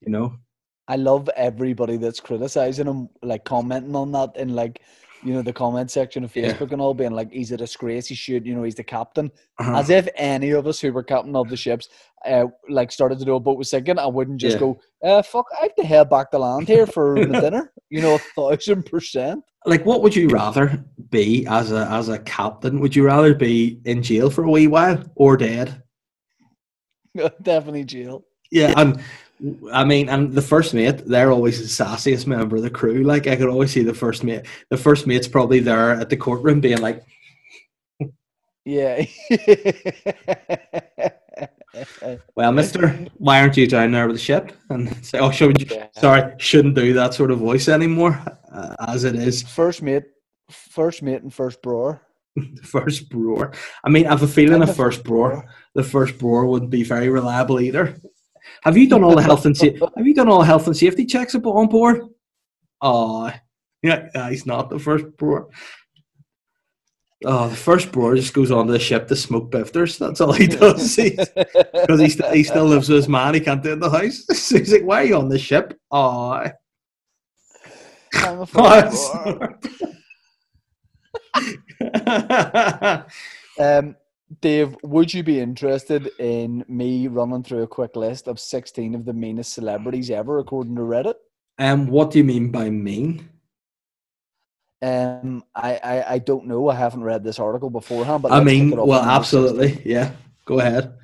[0.00, 0.36] You know,
[0.88, 4.80] I love everybody that's criticizing him, like commenting on that in like
[5.24, 6.52] you know the comment section of Yeah.
[6.52, 8.06] Facebook and all, being like, "He's a disgrace.
[8.06, 9.76] He should, you know, he's the captain." Uh-huh.
[9.76, 11.88] As if any of us who were captain of the ships,
[12.26, 14.60] uh, like started to do a boat was sinking, I wouldn't just Yeah.
[14.60, 18.00] go, uh, "Fuck, I have to head back to land here for the dinner." You
[18.00, 19.44] know, a thousand percent.
[19.66, 22.80] like what would you rather be as a as a captain?
[22.80, 25.80] Would you rather be in jail for a wee while or dead?
[27.42, 28.24] Definitely jail.
[28.50, 29.00] Yeah, and
[29.72, 33.02] I mean, and the first mate, they're always the sassiest member of the crew.
[33.02, 34.46] Like I could always see the first mate.
[34.70, 37.04] The first mate's probably there at the courtroom being like,
[38.64, 39.04] Yeah.
[42.36, 45.66] "Well, Mister, why aren't you down there with the ship?" And say, "Oh, should you,
[45.70, 45.88] Yeah.
[45.98, 48.18] sorry, shouldn't do that sort of voice anymore."
[48.52, 50.04] Uh, as it is, first mate,
[50.50, 52.00] first mate, and first brewer.
[52.62, 53.52] first brewer.
[53.84, 55.44] I mean, I have a feeling a the first brewer.
[55.74, 57.96] the first brewer wouldn't be very reliable either.
[58.64, 59.80] Have you done all the health and safety?
[59.96, 62.02] Have you done all the health and safety checks on board?
[62.80, 63.30] Oh,
[63.82, 65.48] yeah, he's not the first brewer.
[67.26, 69.98] Oh, the first brewer just goes onto the ship to smoke bifters.
[69.98, 70.96] That's all he does.
[70.96, 73.34] Because he, st- he still lives with his man.
[73.34, 74.24] He can't do it in the house.
[74.34, 76.30] So he's like, "Why are you on the ship?" Oh,
[78.14, 79.12] I'm a oh first.
[83.58, 83.96] Um,
[84.40, 89.04] Dave, would you be interested in me running through a quick list of 16 of
[89.04, 91.14] the meanest celebrities ever, according to Reddit?
[91.58, 93.28] um, what do you mean by mean?
[94.82, 96.68] Um, I, I, I don't know.
[96.68, 99.90] I haven't read this article beforehand, but I mean, well, absolutely, 16.
[99.92, 100.10] yeah.
[100.46, 100.94] Go ahead.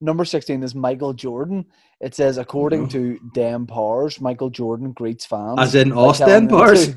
[0.00, 1.64] Number 16 is Michael Jordan.
[2.00, 2.88] It says, according Oh.
[2.88, 5.58] to Dan Powers, Michael Jordan greets fans.
[5.58, 6.94] As in Austin telling them bars.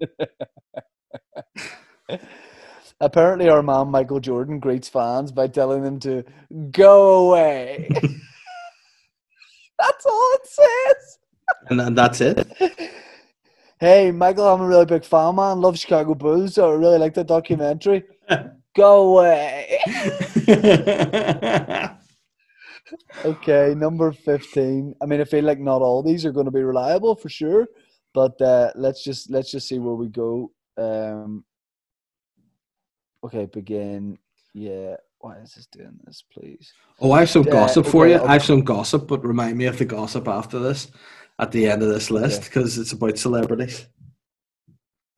[0.00, 0.28] to-
[3.00, 6.24] Apparently, our man Michael Jordan greets fans by telling them to
[6.70, 7.88] go away.
[9.78, 11.18] That's all it says.
[11.68, 12.46] And then that's it.
[13.80, 15.62] Hey, Michael, I'm a really big fan, man.
[15.62, 18.04] Love Chicago Bulls, so I really like the documentary.
[18.76, 19.80] Go away.
[23.24, 24.94] Okay, number 15.
[25.00, 27.66] I mean, I feel like not all these are going to be reliable for sure,
[28.14, 30.50] but uh, let's just let's just see where we go.
[30.76, 31.44] Um,
[33.24, 34.18] okay, begin.
[34.54, 36.72] Yeah, why is this doing this, please?
[37.00, 38.20] oh, I have some gossip for okay, you.
[38.20, 40.90] I'll- I have some gossip, but remind me of the gossip after this,
[41.38, 42.48] at the end of this list, Okay.
[42.48, 43.86] because it's about celebrities.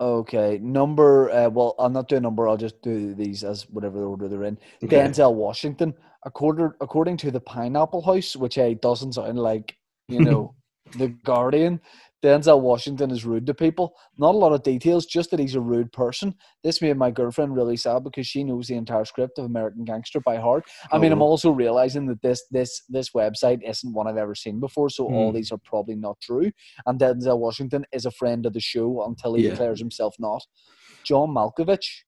[0.01, 1.31] Okay, number.
[1.31, 2.49] Uh, well, I'm not doing number.
[2.49, 4.59] I'll just do these as whatever order they're in.
[4.83, 4.97] Okay.
[4.97, 9.77] Denzel Washington, according according to the Pineapple House, which uh, doesn't sound like
[10.09, 10.55] you know
[10.99, 11.81] the Guardian.
[12.23, 13.95] Denzel Washington is rude to people.
[14.17, 16.35] Not a lot of details, just that he's a rude person.
[16.63, 20.21] This made my girlfriend really sad because she knows the entire script of American Gangster
[20.21, 20.65] by heart.
[20.93, 21.27] I mean, I'm Oh.
[21.27, 25.31] also realizing that this this this website isn't one I've ever seen before, so all
[25.31, 25.37] Hmm.
[25.37, 26.53] these are probably not true.
[26.87, 29.51] And Denzel Washington is a friend of the show until he Yeah.
[29.51, 30.43] declares himself not.
[31.05, 32.05] John Malkovich.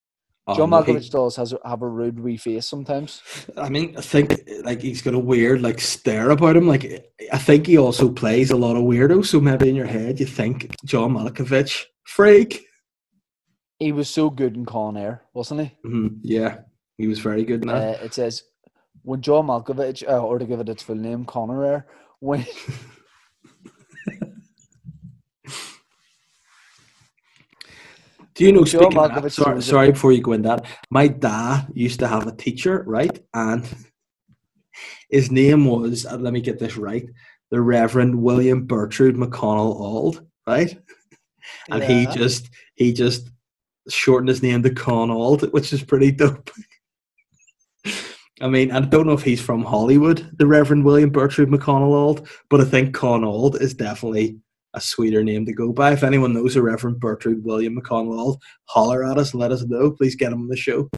[0.47, 3.23] Oh, John he- Malkovich does has have a rude wee face sometimes.
[3.57, 6.69] I mean, I think like he's got a weird like stare about him.
[6.69, 9.27] Like I think he also plays a lot of weirdos.
[9.27, 12.67] So maybe in your head you think John Malkovich freak.
[13.79, 15.73] He was so good in Con Air, wasn't he?
[15.87, 16.59] Mhm, Yeah,
[16.99, 18.01] he was very good in that.
[18.01, 18.43] Uh, it says
[19.03, 21.87] when John Malkovich, uh, or to give it its full name, Conor Air,
[22.21, 22.47] when
[28.35, 28.65] Do you know?
[28.65, 32.27] Speaking of that, sorry, sorry, before you go in that, my dad used to have
[32.27, 33.19] a teacher, right?
[33.33, 33.65] And
[35.11, 37.07] his name was, uh, let me get this right,
[37.51, 40.77] the Reverend William Bertrude McConnell Auld, right?
[41.71, 43.31] And he just he just
[43.89, 46.51] shortened his name to Con Auld, which is pretty dope.
[48.41, 52.29] I mean, I don't know if he's from Hollywood, the Reverend William Bertrude McConnell Auld,
[52.49, 54.39] but I think Con Auld is definitely
[54.75, 55.93] a sweeter name to go by.
[55.93, 59.93] If anyone knows a Reverend Bertrude William McConnell holler at us and let us know.
[59.93, 60.91] Please get him on the show.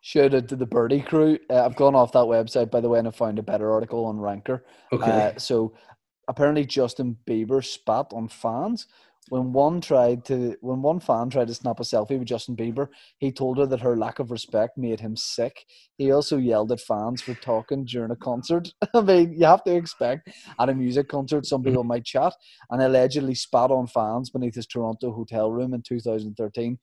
[0.00, 1.38] shout out to the Birdie crew.
[1.50, 4.04] Uh, I've gone off that website by the way, and I found a better article
[4.06, 4.64] on Ranker.
[4.92, 5.32] Okay.
[5.34, 5.74] Uh, so
[6.28, 8.86] apparently Justin Bieber spat on fans.
[9.30, 12.88] When one tried to when one fan tried to snap a selfie with Justin Bieber,
[13.18, 15.66] he told her that her lack of respect made him sick.
[15.98, 18.68] He also yelled at fans for talking during a concert.
[18.94, 22.32] I mean, you have to expect at a music concert some people might chat
[22.70, 26.78] and allegedly spat on fans beneath his Toronto hotel room in 2013.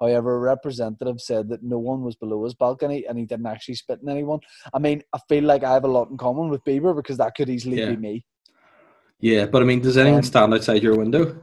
[0.00, 3.74] However, a representative said that no one was below his balcony and he didn't actually
[3.74, 4.40] spit in anyone.
[4.72, 7.34] I mean, I feel like I have a lot in common with Bieber because that
[7.34, 7.90] could easily Yeah.
[7.90, 8.24] be me.
[9.20, 11.36] yeah, but I mean, does anyone um, stand outside your window?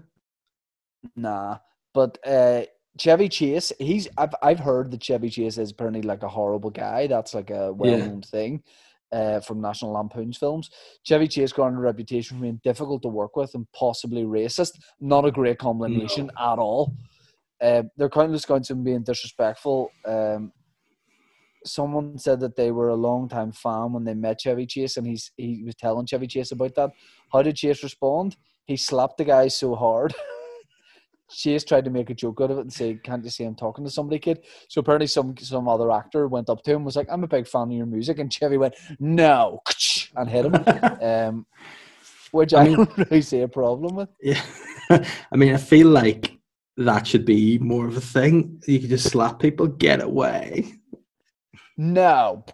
[1.15, 1.57] Nah,
[1.93, 2.63] but uh,
[2.97, 7.07] Chevy Chase, he's I've I've heard that Chevy Chase is apparently like a horrible guy.
[7.07, 8.63] That's like a well-known thing.
[9.11, 10.69] uh, from National Lampoon's films.
[11.03, 14.79] Chevy Chase garnered a reputation for being difficult to work with and possibly racist.
[14.99, 16.53] Not a great combination no.
[16.53, 16.93] at all.
[17.61, 19.89] Uh, there are countless accounts of being disrespectful.
[20.05, 20.51] Um,
[21.65, 25.07] someone said that they were a long time fan when they met Chevy Chase, and
[25.07, 26.91] he's he was telling Chevy Chase about that.
[27.31, 28.35] How did Chase respond?
[28.65, 30.13] He slapped the guy so hard.
[31.29, 33.55] Chase tried to make a joke out of it and say, "Can't you see I'm
[33.55, 36.95] talking to somebody, kid?" So apparently, some some other actor went up to him, was
[36.95, 39.61] like, "I'm a big fan of your music," and Chevy went, "No,"
[40.15, 40.55] and hit him.
[41.01, 41.45] um,
[42.31, 44.09] which I, don't really see a problem with.
[44.21, 44.41] Yeah,
[44.89, 46.37] I mean, I feel like
[46.77, 48.61] that should be more of a thing.
[48.65, 50.75] You could just slap people, get away.
[51.75, 52.45] No.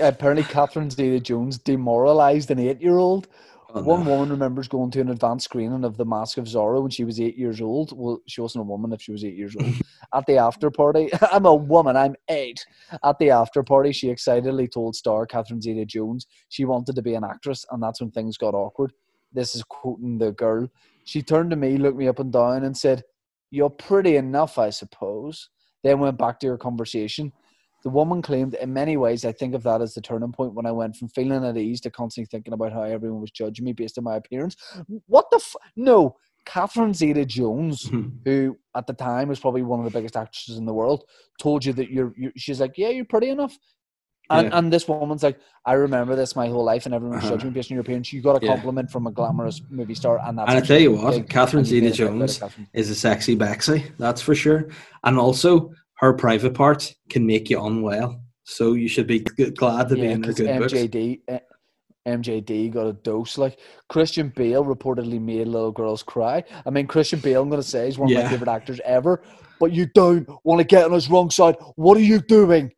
[0.00, 3.28] Apparently, Catherine Zeta Jones demoralized an eight year old.
[3.72, 4.10] Oh, One no.
[4.10, 7.20] woman remembers going to an advanced screening of The Mask of Zorro when she was
[7.20, 7.96] eight years old.
[7.96, 9.72] Well, she wasn't a woman if she was eight years old.
[10.14, 12.64] At the after party, I'm a woman, I'm eight.
[13.04, 17.14] At the after party, she excitedly told star Catherine Zeta Jones she wanted to be
[17.14, 18.92] an actress, and that's when things got awkward.
[19.32, 20.68] This is quoting the girl.
[21.04, 23.04] She turned to me, looked me up and down, and said,
[23.50, 25.48] You're pretty enough, I suppose.
[25.84, 27.32] Then went back to her conversation.
[27.82, 30.66] The woman claimed, in many ways, I think of that as the turning point when
[30.66, 33.72] I went from feeling at ease to constantly thinking about how everyone was judging me
[33.72, 34.56] based on my appearance.
[35.06, 35.56] What the f?
[35.76, 38.08] No, Catherine Zeta Jones, hmm.
[38.24, 41.04] who at the time was probably one of the biggest actresses in the world,
[41.38, 43.56] told you that you're, you're she's like, yeah, you're pretty enough.
[44.30, 44.58] And, yeah.
[44.58, 47.32] and this woman's like, I remember this my whole life, and everyone's uh-huh.
[47.32, 48.12] judging me based on your appearance.
[48.12, 48.92] You got a compliment yeah.
[48.92, 50.48] from a glamorous movie star, and that's.
[50.48, 52.40] And I tell you what, Catherine Zeta Jones
[52.72, 54.68] is a sexy Bexy, that's for sure.
[55.02, 58.22] And also, her private parts can make you unwell.
[58.44, 61.44] So you should be glad to yeah, be in her good MJD, books.
[62.06, 63.36] MJD eh, got a dose.
[63.36, 63.58] Like
[63.88, 66.42] Christian Bale reportedly made little girls cry.
[66.64, 69.22] I mean, Christian Bale, I'm going to say, is one of my favorite actors ever.
[69.60, 71.56] But you don't want to get on his wrong side.
[71.76, 72.72] What are you doing?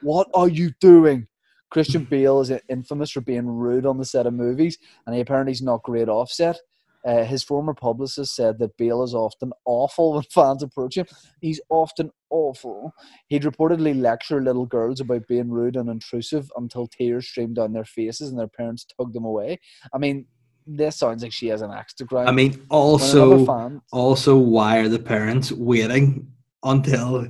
[0.00, 1.26] What are you doing?
[1.70, 5.50] Christian Bale is infamous for being rude on the set of movies, and he apparently
[5.50, 6.56] is not great offset.
[7.04, 11.06] Uh, his former publicist said that Bale is often awful when fans approach him.
[11.40, 12.92] He's often awful.
[13.28, 17.84] He'd reportedly lecture little girls about being rude and intrusive until tears streamed down their
[17.84, 19.60] faces and their parents tugged them away.
[19.92, 20.26] I mean,
[20.66, 22.28] this sounds like she has an axe to grind.
[22.28, 26.26] I mean, also, fan, also, why are the parents waiting
[26.62, 27.28] until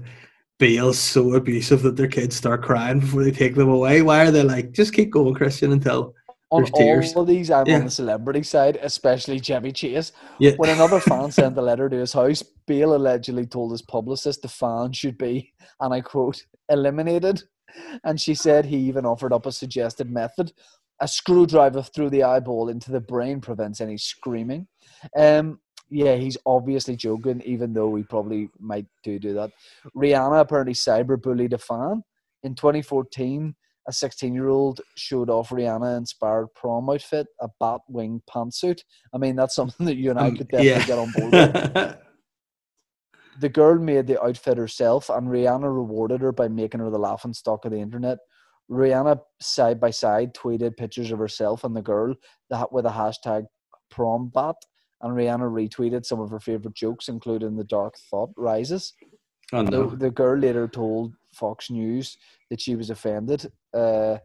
[0.58, 4.02] Bale's so abusive that their kids start crying before they take them away?
[4.02, 6.14] Why are they like, just keep going, Christian, until
[6.50, 7.76] on all of these, I'm yeah.
[7.76, 10.12] on the celebrity side, especially Chevy Chase.
[10.38, 10.52] Yeah.
[10.56, 14.48] When another fan sent a letter to his house, Bale allegedly told his publicist the
[14.48, 17.42] fan should be, and I quote, eliminated.
[18.04, 20.52] And she said he even offered up a suggested method.
[21.00, 24.68] A screwdriver through the eyeball into the brain prevents any screaming.
[25.16, 25.58] Um,
[25.90, 29.50] yeah, he's obviously joking, even though he probably might do do that.
[29.96, 32.02] Rihanna apparently cyberbullied a fan
[32.44, 33.54] in 2014
[33.86, 38.80] a 16 year old showed off Rihanna inspired prom outfit, a bat wing pantsuit.
[39.12, 40.86] I mean, that's something that you and I um, could definitely yeah.
[40.86, 41.96] get on board with.
[43.40, 47.34] the girl made the outfit herself, and Rihanna rewarded her by making her the laughing
[47.34, 48.18] stock of the internet.
[48.70, 52.14] Rihanna side by side tweeted pictures of herself and the girl
[52.48, 53.44] that with a hashtag
[53.90, 54.56] prom bat,
[55.02, 58.94] and Rihanna retweeted some of her favorite jokes, including the dark thought rises.
[59.52, 59.90] Oh, no.
[59.90, 62.16] the, the girl later told Fox News
[62.50, 63.50] that she was offended.
[63.72, 64.18] Uh,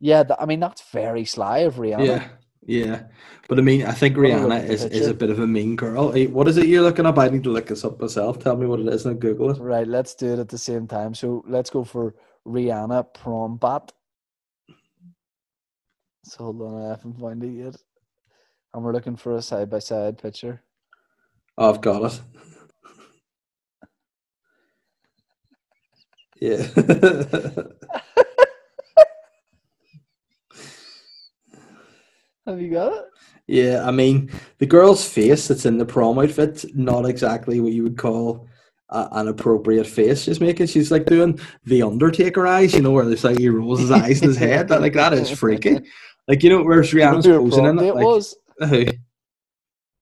[0.00, 2.06] yeah, I mean that's very sly of Rihanna.
[2.06, 2.28] Yeah,
[2.64, 3.02] yeah,
[3.48, 6.12] but I mean, I think Rihanna is, is a bit of a mean girl.
[6.28, 7.18] What is it you're looking up?
[7.18, 8.38] I need to look this up myself.
[8.38, 9.58] Tell me what it is and Google it.
[9.58, 11.14] Right, let's do it at the same time.
[11.14, 12.14] So let's go for
[12.46, 13.92] Rihanna prom bat.
[16.24, 17.76] So hold on, I haven't found it yet.
[18.72, 20.62] And we're looking for a side by side picture.
[21.58, 22.20] I've got it.
[26.42, 26.56] Yeah.
[32.44, 33.04] Have you got it?
[33.46, 34.28] Yeah, I mean,
[34.58, 38.48] the girl's face that's in the prom outfit, not exactly what you would call
[38.88, 40.66] a, an appropriate face she's making.
[40.66, 44.20] She's like doing the Undertaker eyes, you know, where there's like he rolls his eyes
[44.20, 44.66] in his head.
[44.66, 45.78] That, like, that is freaky.
[46.26, 47.94] Like, you know, where's Rihanna's posing in it?
[47.94, 48.34] Like, was.
[48.68, 48.86] Who?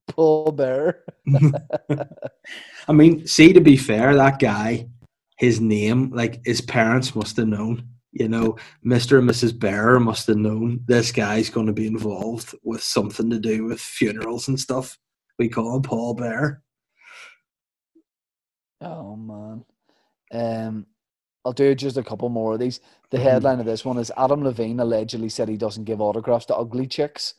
[0.08, 1.04] Paul Bear.
[2.88, 4.88] I mean, see, to be fair, that guy
[5.40, 7.88] his name, like his parents must have known.
[8.12, 9.18] You know, Mr.
[9.18, 9.58] and Mrs.
[9.58, 13.80] Bear must have known this guy's going to be involved with something to do with
[13.80, 14.98] funerals and stuff.
[15.38, 16.62] We call him Paul Bear.
[18.82, 19.64] Oh man.
[20.30, 20.86] Um
[21.46, 22.80] I'll do just a couple more of these.
[23.10, 23.26] The mm-hmm.
[23.26, 26.86] headline of this one is Adam Levine allegedly said he doesn't give autographs to ugly
[26.86, 27.32] chicks.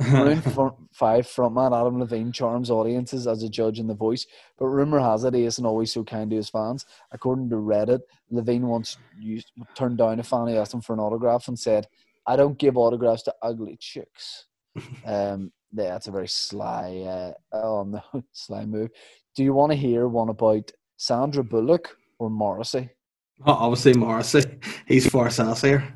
[0.02, 4.26] Fr- 5 frontman Adam Levine charms audiences as a judge in The Voice,
[4.58, 6.86] but rumor has it he isn't always so kind to his fans.
[7.12, 11.00] According to Reddit, Levine once used, turned down a fan who asked him for an
[11.00, 11.86] autograph and said,
[12.26, 14.46] I don't give autographs to ugly chicks.
[15.06, 18.90] um, yeah, that's a very sly, uh, oh no, sly move.
[19.34, 22.90] Do you want to hear one about Sandra Bullock or Morrissey?
[23.46, 24.44] Oh, obviously Morrissey.
[24.86, 25.94] He's far sassier.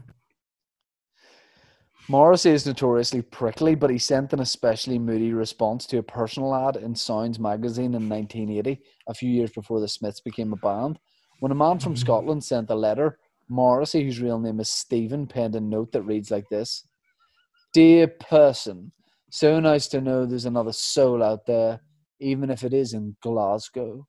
[2.09, 6.76] Morrissey is notoriously prickly, but he sent an especially moody response to a personal ad
[6.76, 11.00] in Sounds magazine in 1980, a few years before the Smiths became a band.
[11.40, 12.00] When a man from mm-hmm.
[12.00, 16.30] Scotland sent a letter, Morrissey, whose real name is Stephen, penned a note that reads
[16.30, 16.86] like this
[17.72, 18.92] Dear person,
[19.30, 21.80] so nice to know there's another soul out there,
[22.20, 24.07] even if it is in Glasgow.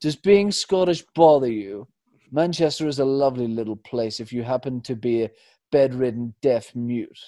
[0.00, 1.86] Does being Scottish bother you?
[2.32, 5.30] Manchester is a lovely little place if you happen to be a
[5.72, 7.18] bedridden deaf mute.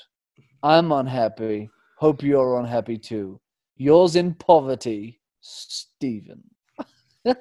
[0.63, 1.69] I'm unhappy.
[1.99, 3.41] Hope you're unhappy too.
[3.77, 6.45] Yours in poverty, Stephen.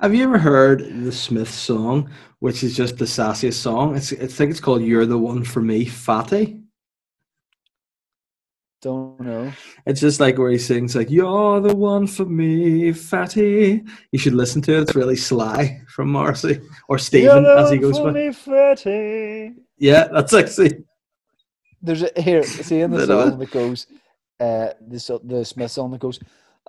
[0.00, 3.96] Have you ever heard the Smiths song, which is just the sassiest song?
[3.96, 6.60] It's, I think it's called "You're the One for Me, Fatty."
[8.82, 9.52] Don't know.
[9.86, 13.82] It's just like where he sings like "You're the one for me, fatty."
[14.12, 14.82] You should listen to it.
[14.82, 18.12] It's really sly from Morrissey or Stephen as he goes by.
[18.12, 19.54] me, Fatty.
[19.78, 20.84] Yeah, that's actually
[21.82, 23.86] There's a here, see in the song that goes,
[24.40, 26.18] uh, the the Smith song that goes,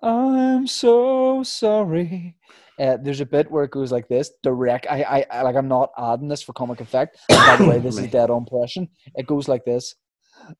[0.03, 2.36] "I'm so sorry."
[2.80, 4.86] Uh, there's a bit where it goes like this, direct.
[4.89, 5.55] I, I, I like.
[5.55, 7.18] I'm not adding this for comic effect.
[7.30, 8.88] By the way, this is dead on impression.
[9.16, 9.95] It goes like this.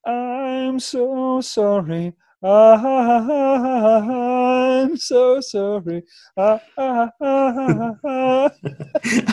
[0.06, 2.14] I'm so sorry.
[2.44, 2.88] I'm
[4.98, 6.04] so sorry.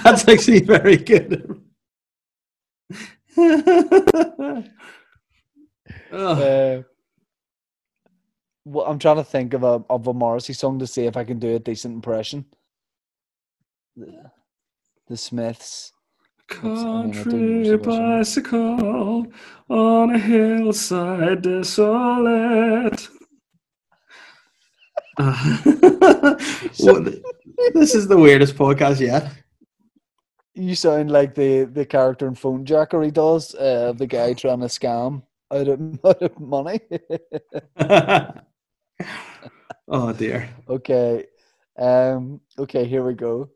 [0.02, 1.63] that's actually very good.
[6.10, 6.82] Uh,
[8.64, 11.24] well, I'm trying to think of a of a Morrissey song to see if I
[11.24, 12.46] can do a decent impression.
[13.96, 14.30] The,
[15.08, 15.92] the Smiths.
[16.50, 19.26] I mean, country bicycle
[19.68, 23.08] on a hillside desolate.
[25.16, 25.56] Uh,
[26.80, 27.06] well,
[27.72, 29.30] this is the weirdest podcast yet.
[30.54, 33.04] You sound like the the character in Fonejacker.
[33.04, 36.80] He does uh, the guy trying to scam out of, out of money.
[39.88, 40.48] oh dear.
[40.68, 41.26] okay,
[41.78, 43.50] um, okay, here we go.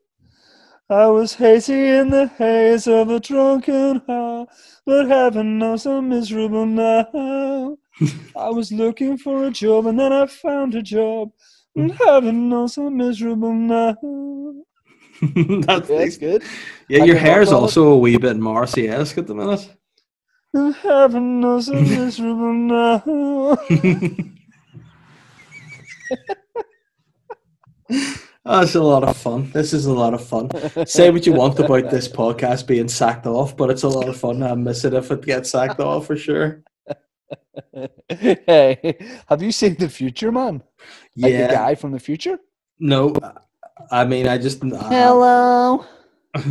[0.91, 4.49] I was hazy in the haze of a drunken heart,
[4.87, 7.77] but heaven knows I'm miserable now.
[8.35, 11.31] I was looking for a job and then I found a job,
[11.77, 13.97] and heaven knows I'm miserable now.
[15.67, 16.43] That's Yeah, that's good.
[16.89, 17.55] Yeah, I your can hair is it.
[17.55, 19.69] also a wee bit Morrissey-esque at the minute.
[20.55, 23.59] And heaven knows I'm miserable now.
[28.51, 29.51] It's a lot of fun.
[29.53, 30.49] This is a lot of fun.
[30.87, 34.17] Say what you want about this podcast being sacked off, but it's a lot of
[34.17, 34.43] fun.
[34.43, 36.63] I miss it if it gets sacked off for sure.
[38.09, 38.97] hey,
[39.29, 40.63] have you seen the future, man?
[41.17, 41.53] Like the Yeah.
[41.53, 42.39] guy from the future?
[42.79, 43.13] No,
[43.91, 44.63] I mean, I just.
[44.65, 45.85] uh, Hello.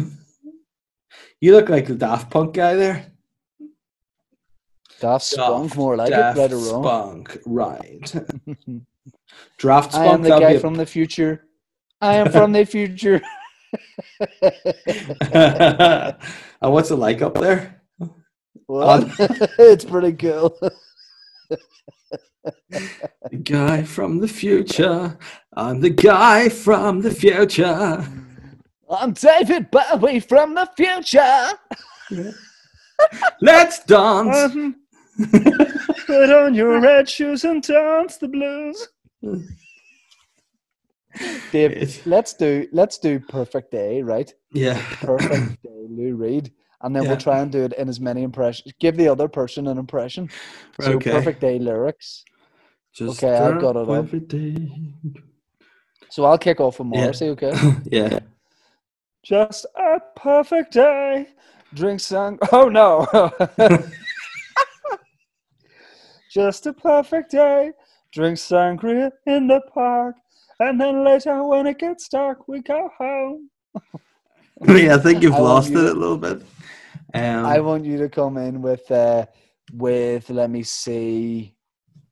[1.40, 3.12] You look like the Daft Punk guy there.
[5.00, 7.28] Daft Spunk, more like Daft it, right or wrong.
[7.28, 8.16] Spunk, right.
[9.60, 11.46] Draft I am the guy a- from the future.
[12.02, 13.22] I am from the future.
[16.62, 17.82] and what's it like up there?
[18.66, 19.08] what?
[19.60, 20.58] it's pretty cool.
[23.32, 25.18] The guy from the future.
[25.56, 28.08] I'm the guy from the future.
[28.90, 31.50] I'm David Bowie from the future.
[33.42, 34.54] Let's dance.
[34.54, 34.72] Mm-hmm.
[36.06, 38.88] Put on your red shoes and dance the blues.
[41.52, 44.32] Dave, let's do let's do perfect day, right?
[44.54, 44.80] yeah.
[45.02, 47.10] Perfect day, Lou Reed, and then Yeah.
[47.10, 48.72] we'll try and do it in as many impressions.
[48.80, 50.30] Give the other person an impression.
[50.80, 51.12] So Okay.
[51.12, 52.24] perfect day lyrics.
[52.98, 54.08] Just Okay, I've got it up.
[56.10, 57.00] So I'll kick off with Yeah.
[57.02, 57.54] Morrissey, okay?
[57.92, 58.20] yeah.
[59.24, 61.28] Just a perfect day.
[61.76, 62.40] Drink some.
[62.52, 63.06] Oh no.
[66.32, 67.72] Just a perfect day.
[68.12, 70.16] Drink sangria in the park.
[70.60, 73.50] And then later, when it gets dark, we go home.
[74.68, 76.42] yeah, I think you've I lost you it to- a little bit.
[77.14, 79.26] Um, I want you to come in with, uh,
[79.72, 81.54] with let me see,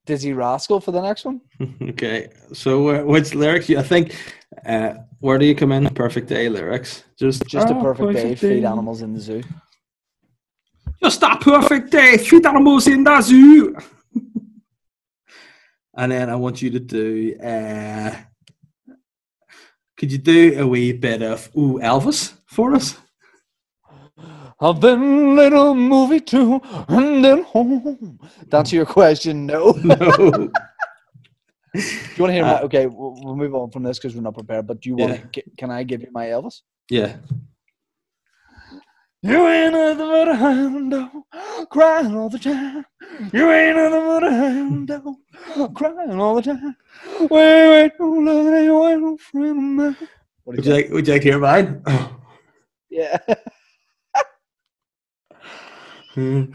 [0.05, 1.41] Dizzee Rascal for the next one.
[1.81, 3.69] okay, so uh, which lyrics?
[3.69, 4.15] I think.
[4.65, 5.87] Uh, where do you come in?
[5.93, 7.03] Perfect day lyrics.
[7.17, 8.21] Just Just a "Ah, perfect, day.
[8.23, 9.41] perfect Feed animals in the zoo.
[11.01, 12.17] Just a perfect day.
[12.17, 13.75] Feed animals in the zoo.
[15.97, 17.35] and then I want you to do.
[17.39, 18.15] Uh,
[19.97, 22.97] could you do a wee bit of ooh Elvis for us?
[24.59, 28.19] I've been little movie too, and then home.
[28.47, 29.45] That's your question.
[29.45, 29.73] No.
[29.83, 29.97] No.
[31.75, 32.53] do you want to hear my?
[32.53, 34.65] Uh, Okay, we'll, we'll move on from this because we're not prepared.
[34.65, 35.11] But do you want?
[35.11, 35.17] Yeah.
[35.33, 36.61] to Can I give you my Elvis?
[36.89, 37.17] yeah.
[39.21, 41.09] You ain't nothing but a hound dog,
[41.71, 42.85] crying all the time.
[43.33, 46.75] You ain't nothing but a hound dog, crying all the time.
[47.21, 47.29] Wait,
[47.69, 49.97] wait, no love, you ain't no friend of mine.
[50.45, 50.89] Would you like?
[50.91, 51.83] Would you like to hear mine?
[52.91, 53.17] Yeah.
[56.16, 56.53] And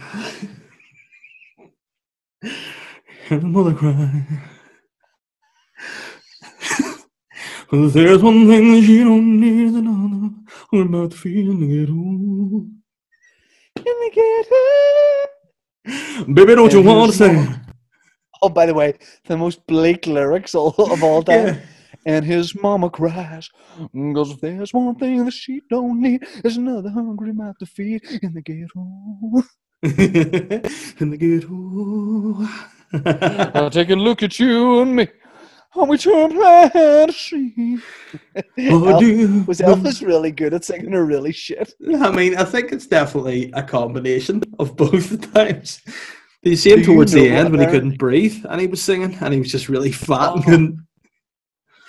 [3.28, 4.26] the mother cry.
[7.70, 10.30] there's one thing that you don't need another.
[10.70, 12.70] What about the feeling to get old?
[13.76, 14.56] In the ghetto.
[16.32, 17.46] Baby, don't you want to say?
[18.42, 18.94] Oh, by the way,
[19.26, 21.46] the most bleak lyrics all, of all time.
[21.46, 21.58] Yeah.
[22.06, 23.50] And his mama cries,
[23.94, 28.02] Cause if there's one thing that she don't need, is another hungry mouth to feed
[28.22, 29.44] in the ghetto.
[29.82, 32.46] In the ghetto.
[33.58, 35.08] I'll take a look at you and me.
[35.74, 37.78] And we turn plan to see.
[38.58, 41.72] Oh, was Elvis really good at singing or really shit?
[42.00, 45.80] I mean, I think it's definitely a combination of both the times.
[46.42, 48.66] Did you see him Do you towards the end when he couldn't breathe and he
[48.66, 50.42] was singing and he was just really fat Oh.
[50.46, 50.80] and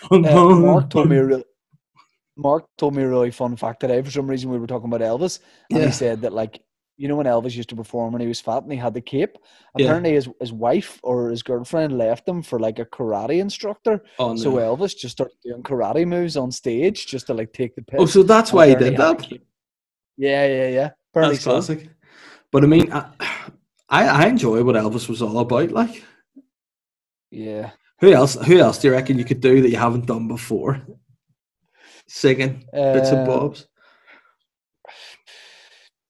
[0.09, 1.43] Uh, Mark told me a really,
[2.37, 4.01] Mark told me a really fun fact today.
[4.01, 5.39] For some reason, we were talking about Elvis,
[5.69, 5.85] and Yeah.
[5.87, 6.61] he said that like
[6.97, 9.01] you know when Elvis used to perform when he was fat and he had the
[9.01, 9.37] cape.
[9.77, 9.85] Yeah.
[9.85, 14.03] Apparently, his his wife or his girlfriend left him for like a karate instructor.
[14.19, 14.51] Oh, So.
[14.53, 17.99] Elvis just started doing karate moves on stage just to like take the piss.
[17.99, 19.31] oh, so that's why he did that.
[20.17, 20.89] Yeah, yeah, yeah.
[21.11, 21.51] Apparently That's so.
[21.51, 21.89] classic.
[22.51, 23.05] But I mean, I,
[23.89, 25.71] I I enjoy what Elvis was all about.
[25.71, 26.03] Like,
[27.31, 27.71] Yeah.
[28.01, 28.35] Who else?
[28.45, 30.81] Who else do you reckon you could do that you haven't done before?
[32.07, 33.67] Singing bits and Um, bobs.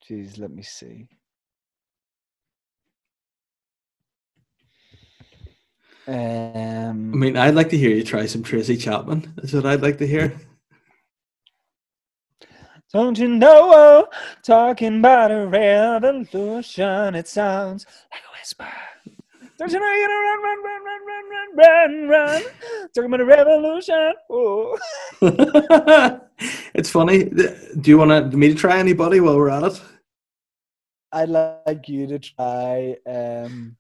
[0.10, 1.08] Jeez, let me see.
[6.08, 6.12] I
[6.90, 9.34] Um, mean, I'd like to hear you try some Tracy Chapman.
[9.36, 10.36] That's what I'd like to hear.
[12.94, 14.08] Don't you know,
[14.44, 18.68] talking about a revolution, it sounds like a whisper.
[19.62, 22.42] Don't you know you're gonna run, run, run, run, run, run, run, run.
[22.96, 24.14] Talking about a revolution.
[24.28, 24.76] Oh.
[26.74, 27.26] it's funny.
[27.26, 29.80] Do you want me to try anybody while we're at it?
[31.12, 32.96] I'd like you to try.
[33.06, 33.78] Um,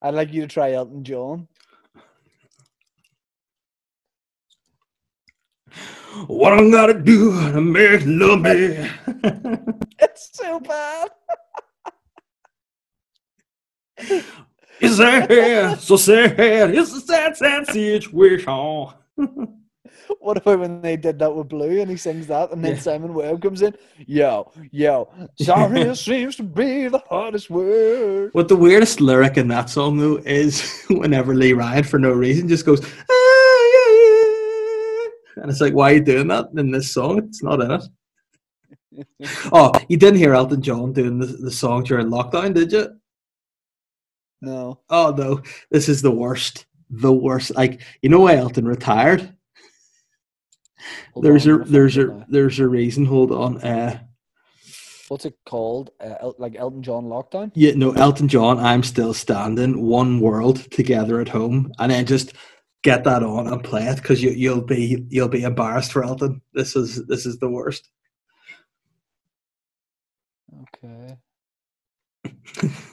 [0.00, 1.48] I'd like you to try Elton John.
[6.28, 8.88] What I'm gonna do to make you love me?
[9.98, 11.10] It's so bad.
[14.80, 16.74] It's sad, so sad.
[16.74, 18.88] It's a sad, sad situation.
[20.18, 22.80] What about when they did that with Blue and he sings that and then Yeah.
[22.80, 23.74] Simon Webbe comes in?
[24.06, 25.08] Yo, yo,
[25.40, 28.30] sorry seems to be the hardest word.
[28.32, 32.48] What the weirdest lyric in that song though is whenever Lee Ryan, for no reason,
[32.48, 36.92] just goes, "Ah, yeah, yeah." and it's like, why are you doing that in this
[36.92, 37.18] song?
[37.18, 37.82] It's not in it.
[39.52, 42.99] Oh, you didn't hear Elton John doing the, the song during lockdown, did you?
[44.42, 44.80] No.
[44.90, 46.66] Oh no, this is the worst.
[46.90, 47.54] The worst.
[47.56, 49.34] Like you know why Elton retired?
[51.14, 52.26] Hold there's on, a there's a now.
[52.28, 53.06] there's a reason.
[53.06, 53.58] Hold on.
[53.62, 54.00] Uh
[55.08, 55.90] What's it called?
[56.00, 57.52] Uh, El- like Elton John lockdown?
[57.54, 61.72] yeah, no, Elton John, I'm still standing, one world together at home.
[61.78, 62.34] And then just
[62.84, 66.42] get that on and play it because you you'll be you'll be embarrassed for Elton.
[66.54, 67.90] This is this is the worst.
[70.62, 71.18] Okay.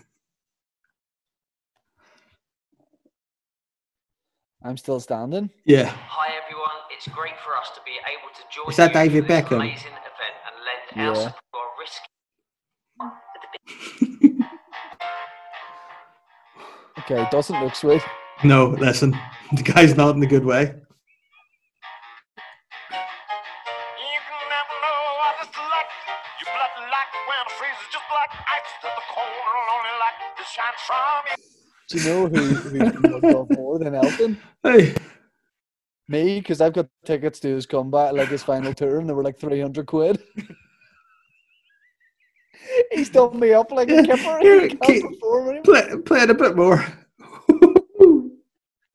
[4.63, 5.49] I'm still standing.
[5.65, 5.85] Yeah.
[5.85, 9.17] Hi everyone, it's great for us to be able to join Is that you David
[9.23, 9.55] in this Beckham?
[9.57, 12.09] amazing event and lend our support to risky
[16.99, 18.01] Okay, it doesn't look sweet.
[18.43, 19.17] No, listen.
[19.55, 20.75] The guy's not in a good way.
[31.89, 34.37] Do you know who, who's been loved off more than Elton?
[34.63, 34.93] Hey.
[36.09, 39.23] Me, because I've got tickets to his comeback, like his final tour, and they were
[39.23, 40.23] like 300 quid.
[42.91, 44.39] He's done me up like a kipper.
[44.39, 45.63] Here, keep- perform anymore.
[45.63, 46.85] Play, play it a bit more.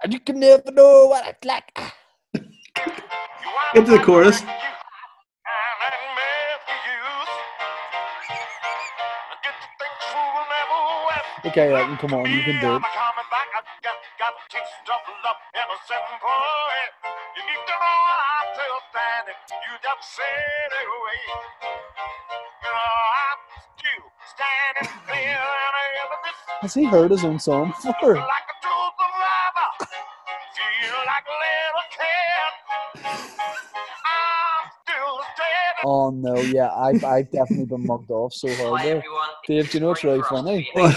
[0.05, 1.79] And you can never know what it's like.
[2.35, 2.43] You
[2.83, 2.93] are
[3.75, 4.43] Get to the one chorus.
[11.53, 12.83] Okay, Elton, come on, you can do it.
[26.63, 28.27] Has he heard his own song before?
[35.85, 38.81] Oh no, yeah, I've, I've definitely been mugged off so hard.
[38.81, 39.03] Hi,
[39.47, 40.71] Dave, do you know what's really funny?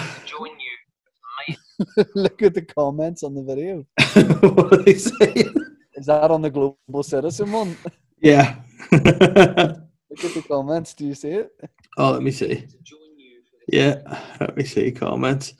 [2.15, 3.85] Look at the comments on the video.
[4.53, 5.53] what are they saying?
[5.95, 7.77] Is that on the Global Citizen one?
[8.19, 8.55] Yeah.
[8.91, 10.93] Look at the comments.
[10.93, 11.51] Do you see it?
[11.97, 12.47] oh, let me see.
[12.47, 15.53] to join you for this Yeah, let me see comments.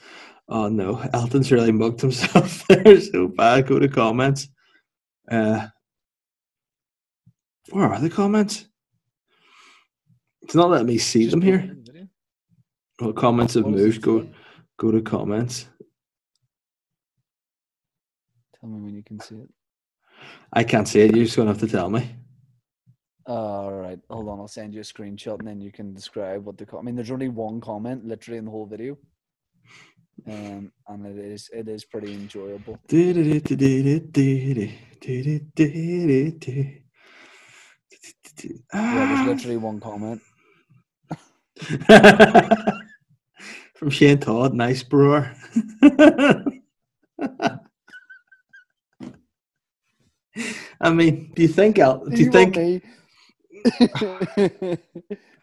[0.48, 3.68] Oh no, Elton's really mugged himself there so bad.
[3.68, 4.48] Go to comments.
[5.30, 5.68] Uh,
[7.72, 8.68] where are the comments?
[10.44, 11.76] It's not letting me see Just them here.
[11.84, 12.08] the.
[13.02, 14.02] Well, comments have What does it moved.
[14.04, 14.30] Go,
[14.78, 15.68] go to comments.
[18.66, 19.50] Tell me when you can see it.
[20.52, 21.16] I can't see it.
[21.16, 22.16] You're just gonna have to tell me.
[23.28, 24.40] All right, hold on.
[24.40, 26.66] I'll send you a screenshot and then you can describe what the.
[26.76, 28.98] I mean, there's only one comment literally in the whole video,
[30.28, 32.80] um, and it is it is pretty enjoyable.
[38.74, 40.22] Yeah, there's literally one comment.
[43.76, 45.32] From Shane Todd, nice brewer.
[50.82, 52.82] I mean, do you think El- do you think want me?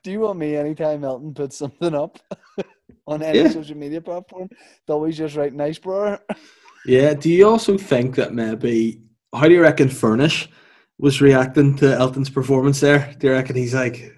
[0.03, 2.19] do you want me anytime Elton puts something up
[3.07, 3.51] on any Yeah.
[3.51, 4.49] social media platform?
[4.87, 6.19] To always just write nice bro.
[6.87, 9.01] Yeah, do you also think that maybe
[9.35, 10.49] how do you reckon Furnish
[10.99, 13.15] was reacting to Elton's performance there?
[13.19, 14.13] Do you reckon he's like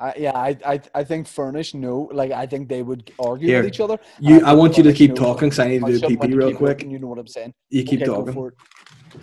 [0.00, 3.62] I, yeah, I, I I think Furnish no, like I think they would argue Here,
[3.62, 3.98] with each other.
[4.20, 6.08] you think I want you to keep knows talking because I need to do shouldn't
[6.10, 6.82] pee want pee to real quick.
[6.84, 7.54] You know what I'm saying?
[7.70, 8.52] You keep okay, talking.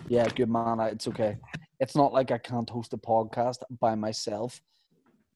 [0.07, 0.79] Yeah, good man.
[0.81, 1.37] It's okay.
[1.79, 4.61] It's not like I can't host a podcast by myself.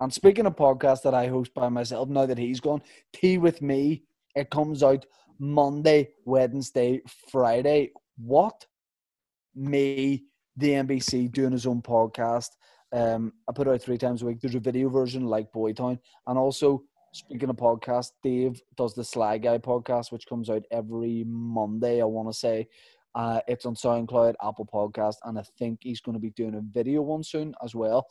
[0.01, 2.81] And speaking of podcasts that I host by myself, now that he's gone,
[3.13, 4.03] Tea with Me,
[4.35, 5.05] it comes out
[5.39, 7.91] Monday, Wednesday, Friday.
[8.17, 8.65] What?
[9.55, 10.25] Me,
[10.55, 12.49] the NBC, doing his own podcast.
[12.91, 14.39] Um, I put out three times a week.
[14.41, 15.99] There's a video version like Boytown.
[16.27, 16.83] And also,
[17.13, 22.05] speaking of podcasts, Dave does the Sly Guy podcast, which comes out every Monday, I
[22.05, 22.67] want to say.
[23.15, 26.61] Uh, it's on SoundCloud, Apple Podcast, and I think he's going to be doing a
[26.61, 28.07] video one soon as well.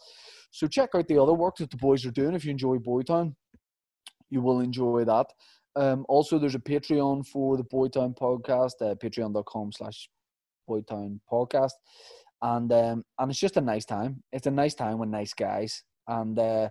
[0.50, 2.34] So check out the other work that the boys are doing.
[2.34, 3.34] If you enjoy Boytown,
[4.30, 5.26] you will enjoy that.
[5.76, 10.08] Um, also, there's a Patreon for the Boytown podcast, uh, patreon.com slash
[10.68, 11.72] Boytown podcast.
[12.43, 14.22] And um, and it's just a nice time.
[14.32, 15.82] It's a nice time with nice guys.
[16.07, 16.70] And uh,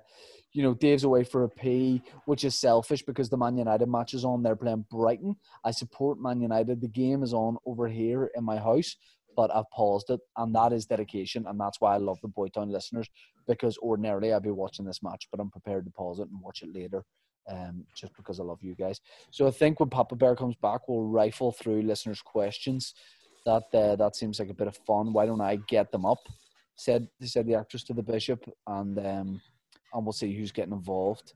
[0.53, 4.13] you know, Dave's away for a P, which is selfish because the Man United match
[4.13, 4.41] is on.
[4.41, 5.36] They're playing Brighton.
[5.63, 6.82] I support Man United.
[6.82, 8.95] The game is on over here in my house,
[9.36, 12.72] but I've paused it, and that is dedication, and that's why I love the Boytown
[12.72, 13.07] listeners
[13.47, 16.63] because ordinarily I'd be watching this match, but I'm prepared to pause it and watch
[16.63, 17.03] it later,
[17.49, 18.99] um, just because I love you guys.
[19.32, 22.93] So I think when Papa Bear comes back, we'll rifle through listeners' questions.
[23.47, 25.13] That uh, that seems like a bit of fun.
[25.13, 26.19] Why don't I get them up?
[26.75, 29.41] Said said the actress to the bishop, and um,
[29.93, 31.33] and we'll see who's getting involved.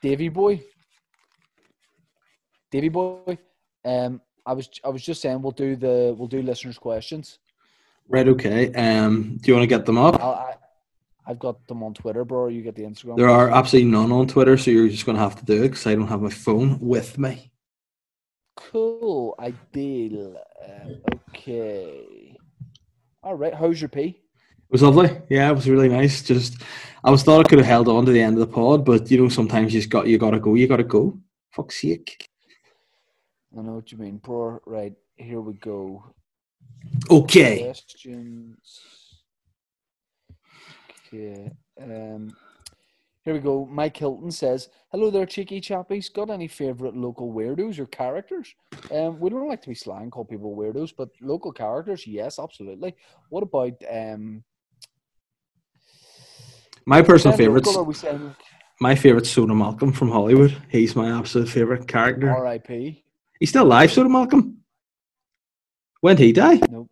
[0.00, 0.62] Davy boy,
[2.70, 3.36] Davy boy.
[3.84, 7.40] Um, I was I was just saying we'll do the we'll do listeners' questions.
[8.08, 8.72] Right, okay.
[8.74, 10.22] Um do you want to get them up?
[10.22, 10.54] I'll, I
[11.26, 12.48] I've got them on Twitter, bro.
[12.48, 13.16] You get the Instagram.
[13.16, 15.86] There are absolutely none on Twitter, so you're just gonna have to do it because
[15.86, 17.50] I don't have my phone with me.
[18.74, 20.36] Cool ideal.
[20.68, 20.96] Um,
[21.28, 22.36] okay.
[23.22, 23.54] All right.
[23.54, 24.20] How's your pee?
[24.20, 25.16] It was lovely.
[25.28, 26.22] Yeah, it was really nice.
[26.22, 26.60] Just
[27.04, 29.08] I was thought I could have held on to the end of the pod, but
[29.10, 31.16] you know, sometimes you just got you gotta go, you gotta go.
[31.50, 32.28] Fuck's sake.
[33.56, 34.60] I know what you mean, bro.
[34.66, 34.94] Right.
[35.14, 36.12] Here we go.
[37.08, 37.62] Okay.
[37.62, 38.58] Questions.
[41.06, 41.52] Okay.
[41.80, 42.34] Um,
[43.24, 43.66] here we go.
[43.70, 46.12] Mike Hilton says, "Hello there, cheeky chappies.
[46.12, 48.54] Got any favorite local weirdos or characters?
[48.92, 52.94] Um, we don't like to be slang, call people weirdos, but local characters, yes, absolutely.
[53.30, 54.44] What about um?
[56.86, 58.36] My personal favourites local, or we saying
[58.80, 60.54] my favourite's Soda Malcolm from Holywood.
[60.68, 62.30] He's my absolute favourite character.
[62.30, 63.02] R.I.P.
[63.40, 64.58] He's still alive, Soda Malcolm.
[66.02, 66.60] When did he die?
[66.70, 66.90] Nope.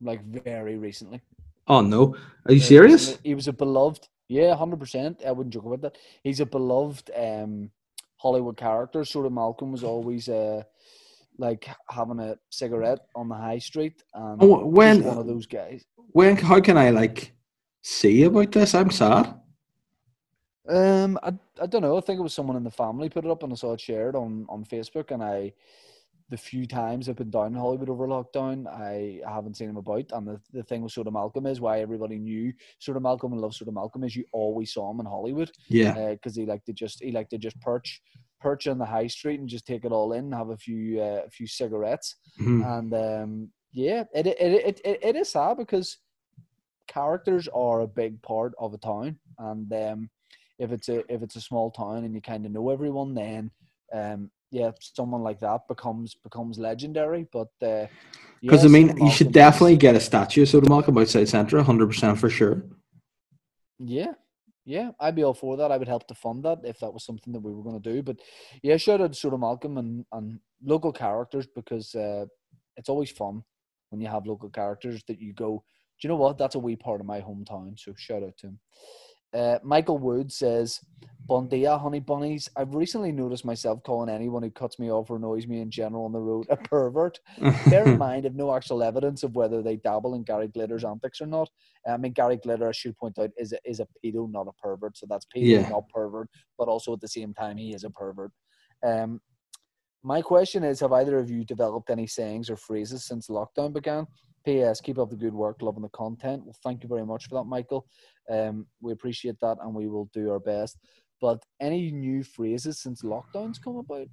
[0.00, 1.20] Like very recently.
[1.68, 2.16] Oh no.
[2.46, 3.06] Are you Very serious?
[3.08, 3.28] recently.
[3.28, 4.08] He was a beloved.
[4.28, 5.22] Yeah, hundred percent.
[5.26, 5.98] I wouldn't joke about that.
[6.22, 7.70] He's a beloved um,
[8.16, 9.04] Holywood character.
[9.04, 10.62] Soda Malcolm was always uh,
[11.38, 15.84] like having a cigarette on the high street, and Oh, when- one of those guys.
[16.12, 17.32] When how can I like
[17.82, 18.74] see about this?
[18.74, 19.34] I'm sad.
[20.68, 21.96] Um, I, I don't know.
[21.96, 23.80] I think it was someone in the family put it up, and I saw it
[23.80, 25.10] shared on on Facebook.
[25.10, 25.52] And I,
[26.30, 30.04] the few times I've been down in Holywood over lockdown, I haven't seen him about.
[30.12, 32.52] And the, the thing with of Malcolm is why everybody knew
[32.96, 36.10] of Malcolm and loved of Malcolm is you always saw him in Holywood Yeah.
[36.10, 38.02] because he liked to just he liked to just perch
[38.40, 41.22] perch on the high street and just take it all in, have a few uh,
[41.26, 42.78] a few cigarettes, Mhm.
[42.78, 45.98] and um, yeah, it it, it it it is sad because
[46.86, 50.10] characters are a big part of a town, and um,
[50.58, 53.50] if it's a if it's a small town and you kind of know everyone, then
[53.92, 57.26] um, yeah, someone like that becomes becomes legendary.
[57.32, 57.86] But uh,
[58.40, 61.62] Because yeah, I mean, you should definitely get a statue of Soda Malcolm outside Centre,
[61.62, 62.62] hundred percent for sure.
[63.78, 64.12] Yeah,
[64.64, 65.72] yeah, I'd be all for that.
[65.72, 67.92] I would help to fund that if that was something that we were going to
[67.94, 68.02] do.
[68.02, 68.18] But
[68.62, 72.26] yeah, shout out to Soda Malcolm and, and local characters because uh,
[72.76, 73.42] it's always fun
[73.88, 75.64] when you have local characters that you go,
[76.00, 76.38] do you know what?
[76.38, 77.78] That's a wee part of my hometown.
[77.78, 78.60] So shout out to him.
[79.34, 80.80] Uh, Michael Wood says,
[81.26, 82.48] Bon dia, honey bunnies.
[82.56, 86.06] I've recently noticed myself calling anyone who cuts me off or annoys me in general
[86.06, 87.20] on the road a pervert.
[87.66, 91.20] Bear in mind, I've no actual evidence of whether they dabble in Gary Glitter's antics
[91.20, 91.50] or not.
[91.86, 94.52] I mean, Gary Glitter, I should point out, is a, is a pedo, not a
[94.52, 94.96] pervert.
[94.96, 95.68] So that's pedo, Yeah.
[95.68, 96.30] not pervert.
[96.56, 98.32] But also at the same time, he is a pervert.
[98.82, 99.20] Um,
[100.02, 104.06] my question is: Have either of you developed any sayings or phrases since lockdown began?
[104.44, 104.80] P.S.
[104.80, 106.42] Keep up the good work, loving the content.
[106.44, 107.84] Well, thank you very much for that, Michael.
[108.30, 110.78] Um, we appreciate that, and we will do our best.
[111.20, 114.06] But any new phrases since lockdown's come about?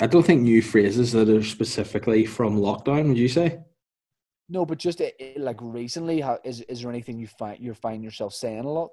[0.00, 3.08] I don't think new phrases that are specifically from lockdown.
[3.08, 3.58] Would you say?
[4.48, 7.74] No, but just uh, uh, like recently, how, is is there anything you find you
[7.74, 8.90] find yourself saying a lot?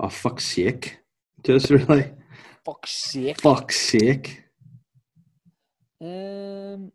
[0.00, 0.98] Oh fuck's sake!
[1.44, 2.12] Just really,
[2.64, 3.40] Fuck's sake.
[3.40, 4.44] fuck's sake!
[6.00, 6.92] Um,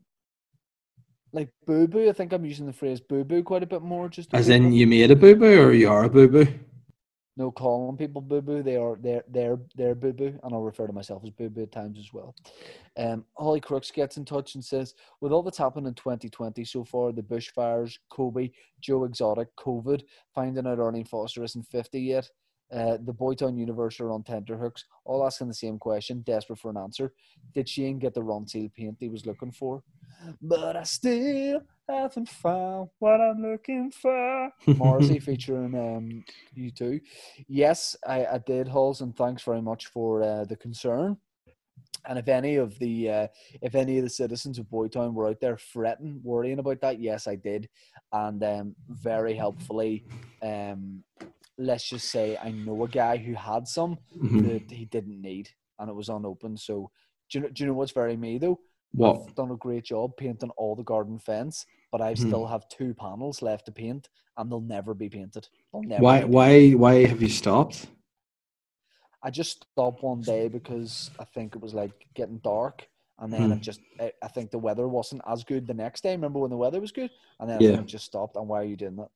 [1.34, 2.07] like boo boo.
[2.07, 4.07] I think I'm using the phrase boo boo quite a bit more.
[4.07, 6.47] Just As in, you made a boo boo, or you are a boo boo?
[7.36, 8.61] no calling people boo boo.
[8.61, 11.63] They are they're they're they're boo boo, and I'll refer to myself as boo boo
[11.63, 12.36] at times as well.
[12.97, 16.84] Um, Holly Crooks gets in touch and says, with all that's happened in 2020 so
[16.84, 20.03] far, the bushfires, Kobe, Joe Exotic, COVID,
[20.36, 22.29] finding out Arlene Foster isn't 50 yet.
[22.71, 26.77] Uh, the Boytown Universe are on tenterhooks, all asking the same question, desperate for an
[26.77, 27.13] answer.
[27.53, 29.84] Did Shane get the Ronseal paint he was looking for?
[30.41, 34.49] But I still haven't found what I'm looking for.
[34.67, 36.24] Morrissey featuring um,
[36.57, 36.99] U2.
[37.47, 41.17] Yes, I, I did, Halls, and thanks very much for uh, the concern.
[42.05, 43.28] And if any of the uh,
[43.61, 47.28] if any of the citizens of Boytown were out there fretting, worrying about that, yes,
[47.28, 47.69] I did,
[48.11, 50.03] and um, very helpfully.
[50.41, 51.03] Um,
[51.57, 54.43] let's just say I know a guy who had some Mhm.
[54.67, 55.49] that he didn't need,
[55.80, 56.59] and it was unopened.
[56.59, 56.91] So,
[57.32, 57.49] do you know?
[57.51, 58.59] Do you know what's very me though?
[58.93, 59.21] What?
[59.27, 62.17] I've done a great job painting all the garden fence, but I Mhm.
[62.27, 65.47] still have two panels left to paint, and they'll never be painted.
[65.71, 66.03] They'll never.
[66.03, 66.17] Why?
[66.19, 66.33] be painted.
[66.35, 66.71] Why?
[66.73, 67.87] Why have you stopped?
[69.23, 72.87] I just stopped one day because I think it was like getting dark,
[73.19, 73.61] and then it Hmm.
[73.61, 76.11] just I, I think the weather wasn't as good the next day.
[76.11, 77.79] Remember when the weather was good, and then I Yeah.
[77.79, 78.35] it just stopped.
[78.35, 79.09] And why are you doing that?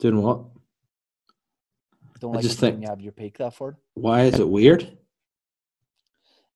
[0.00, 0.44] Doing what?
[2.20, 3.78] Don't I like just think- you have your peak that far.
[3.94, 4.98] Why is it weird?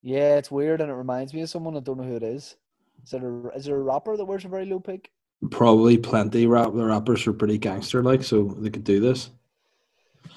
[0.03, 2.57] Yeah, it's weird, and it reminds me of someone I don't know who it is.
[3.05, 5.11] Is there a, is there a rapper that wears a very low peak?
[5.51, 6.47] Probably plenty.
[6.47, 9.31] Rap the rappers are pretty gangster like, so they could do this.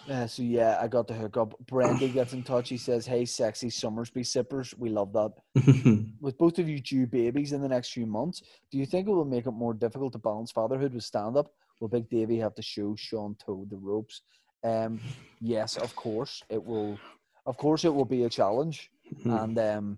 [0.09, 1.55] Uh, so yeah, I got the hookup.
[1.68, 2.70] Brandy gets in touch.
[2.70, 5.32] He says, "Hey, sexy Summersby sippers, we love that."
[6.20, 9.12] With both of you due babies in the next few months, do you think it
[9.12, 11.51] will make it more difficult to balance fatherhood with stand up?
[11.80, 14.22] Will Big Davy have to show Sean Toad the ropes?
[14.64, 14.99] Um,
[15.39, 16.99] yes, of course it will.
[17.45, 18.91] Of course, it will be a challenge.
[19.26, 19.97] And um,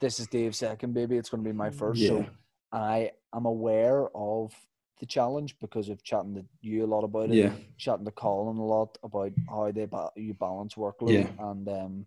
[0.00, 1.16] this is Dave's second baby.
[1.16, 2.06] It's going to be my first.
[2.06, 2.26] So
[2.72, 4.52] I am aware of
[5.00, 7.52] the challenge because of chatting to you a lot about it yeah.
[7.76, 11.50] chatting to Colin a lot about how they ba- you balance workload Yeah.
[11.50, 12.06] and um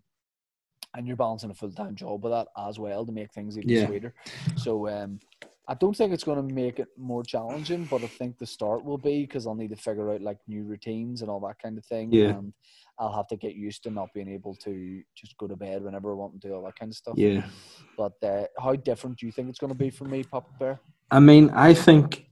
[0.94, 3.68] and you're balancing a full time job with that as well to make things even
[3.68, 3.86] Yeah.
[3.86, 4.14] sweeter.
[4.56, 5.20] So um
[5.68, 8.84] I don't think it's going to make it more challenging, but I think the start
[8.84, 11.76] will be because I'll need to figure out like new routines and all that kind
[11.76, 12.12] of thing.
[12.12, 12.28] Yeah.
[12.38, 12.52] And
[12.98, 16.12] I'll have to get used to not being able to just go to bed whenever
[16.12, 17.14] I want and do all that kind of stuff.
[17.16, 17.44] Yeah.
[17.96, 20.80] But uh, how different do you think it's going to be for me, Papa Bear?
[21.10, 22.26] I mean, I think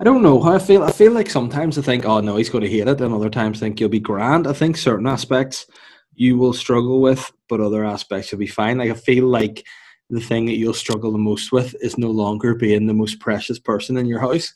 [0.00, 0.84] I don't know how I feel.
[0.84, 3.30] I feel like sometimes I think, oh no, he's going to hate it, and other
[3.30, 4.46] times I think you'll be grand.
[4.46, 5.66] I think certain aspects
[6.14, 8.78] you will struggle with, but other aspects you'll be fine.
[8.78, 9.66] Like I feel like
[10.10, 13.58] the thing that you'll struggle the most with is no longer being the most precious
[13.58, 14.52] person in your house.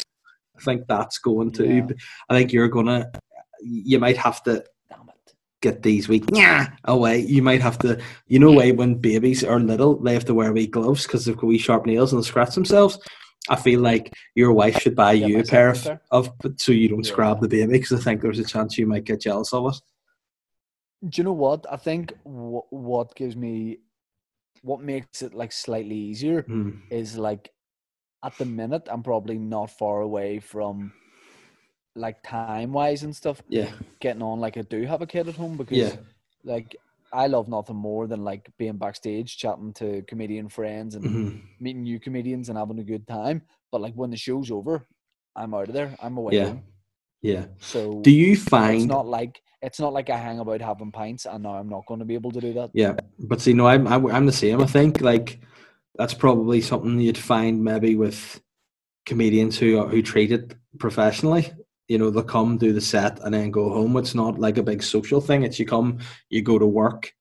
[0.56, 1.66] I think that's going to.
[1.66, 1.86] Yeah.
[2.28, 3.10] I think you're gonna.
[3.60, 4.64] You might have to.
[5.62, 7.20] Get these week yeah away.
[7.20, 10.52] You might have to, you know, way when babies are little, they have to wear
[10.52, 12.98] wee gloves because they've got wee sharp nails and they'll scratch themselves.
[13.48, 17.04] I feel like your wife should buy you a pair of, of so you don't
[17.06, 17.12] Yeah.
[17.12, 19.80] scrap the baby because I think there's a chance you might get jealous of it.
[21.08, 21.66] Do you know what?
[21.70, 23.78] I think w- what gives me,
[24.62, 26.82] what makes it like slightly easier Mm.
[26.90, 27.50] is like,
[28.24, 30.92] at the minute I'm probably not far away from,
[31.94, 35.36] like time wise and stuff, Yeah, getting on like I do have a kid at
[35.36, 35.96] home because, Yeah.
[36.44, 36.76] like,
[37.12, 41.40] I love nothing more than like being backstage chatting to comedian friends and Mhm.
[41.60, 43.42] meeting new comedians and having a good time.
[43.70, 44.86] But like when the show's over,
[45.36, 45.94] I'm out of there.
[46.02, 46.46] I'm away Yeah.
[46.48, 46.62] home.
[47.20, 47.46] Yeah.
[47.58, 51.24] So Do you find it's not like it's not like I hang about having pints
[51.26, 52.70] and now I'm not going to be able to do that.
[52.74, 54.60] Yeah, but see, no, I'm I'm the same.
[54.60, 55.38] I think like
[55.94, 58.40] that's probably something you'd find maybe with
[59.06, 61.52] comedians who are, who treat it professionally.
[61.92, 63.98] You know, they'll come do the set and then go home.
[63.98, 65.42] It's not like a big social thing.
[65.42, 65.98] It's you come,
[66.30, 67.12] you go to work,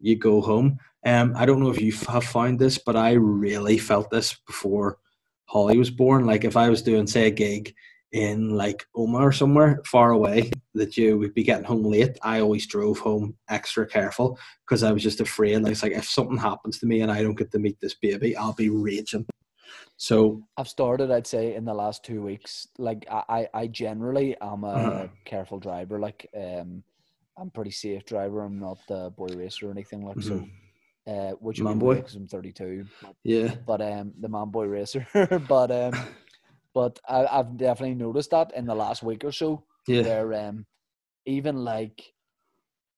[0.00, 0.78] you go home.
[1.06, 4.98] Um, I don't know if you have found this, but I really felt this before
[5.46, 6.26] Holly was born.
[6.26, 7.74] Like if I was doing, say, a gig
[8.12, 12.18] in like Omagh or somewhere far away, that you would be getting home late.
[12.22, 15.62] I always drove home extra careful because I was just afraid.
[15.62, 17.94] Like, it's like if something happens to me and I don't get to meet this
[17.94, 19.24] baby, I'll be raging.
[19.96, 22.68] So I've started, I'd say, in the last two weeks.
[22.78, 25.08] Like I, I, generally am a Uh-huh.
[25.24, 25.98] careful driver.
[25.98, 26.82] Like um,
[27.38, 28.42] I'm pretty safe driver.
[28.42, 30.50] I'm not a boy racer or anything like so.
[31.06, 31.64] Uh, which Mm-hmm.
[31.64, 32.02] Man boy.
[32.02, 32.86] because I'm 32.
[33.24, 35.06] yeah, But um, the man boy racer.
[35.48, 36.08] but um,
[36.74, 39.64] but I, I've definitely noticed that in the last week or so.
[39.86, 40.66] yeah, Where um,
[41.26, 42.02] even like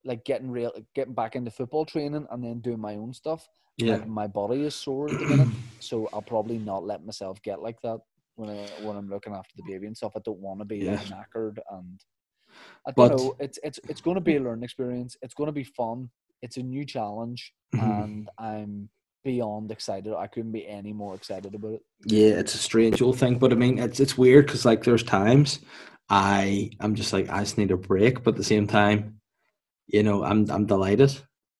[0.04, 3.48] like getting real, getting back into football training and then doing my own stuff.
[3.78, 3.92] Yeah.
[3.96, 5.48] Like my body is sore at the minute,
[5.80, 7.98] so I'll probably not let myself get like that
[8.36, 10.12] when I when I'm looking after the baby and stuff.
[10.16, 11.16] I don't want to be like Yeah.
[11.16, 12.00] knackered and
[12.86, 13.36] I don't But- know.
[13.40, 15.16] It's it's it's going to be a learning experience.
[15.22, 16.10] It's going to be fun.
[16.42, 18.90] It's a new challenge, and I'm
[19.24, 20.12] beyond excited.
[20.14, 21.82] I couldn't be any more excited about it.
[22.04, 25.02] Yeah, it's a strange old thing, but I mean, it's it's weird because like there's
[25.02, 25.60] times
[26.10, 29.20] I I'm just like I just need a break, but at the same time,
[29.86, 31.18] you know, I'm I'm delighted.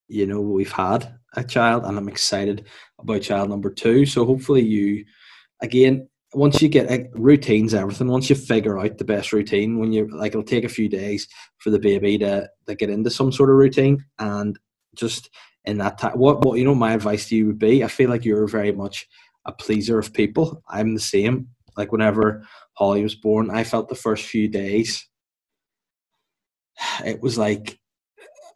[0.09, 2.67] You know, we've had a child, and I'm excited
[2.99, 4.07] about child number two.
[4.07, 5.05] So hopefully, you
[5.61, 8.09] again once you get like, routines, everything.
[8.09, 11.29] Once you figure out the best routine, when you like, it'll take a few days
[11.59, 14.59] for the baby to to get into some sort of routine, and
[14.95, 15.31] just
[15.65, 18.11] in that time, what what you know, my advice to you would be, I feel
[18.11, 19.07] like you're very much
[19.47, 20.63] a pleaser of people.
[20.69, 21.49] I'm the same.
[21.77, 25.07] Like whenever Holly was born, I felt the first few days
[27.05, 27.79] it was like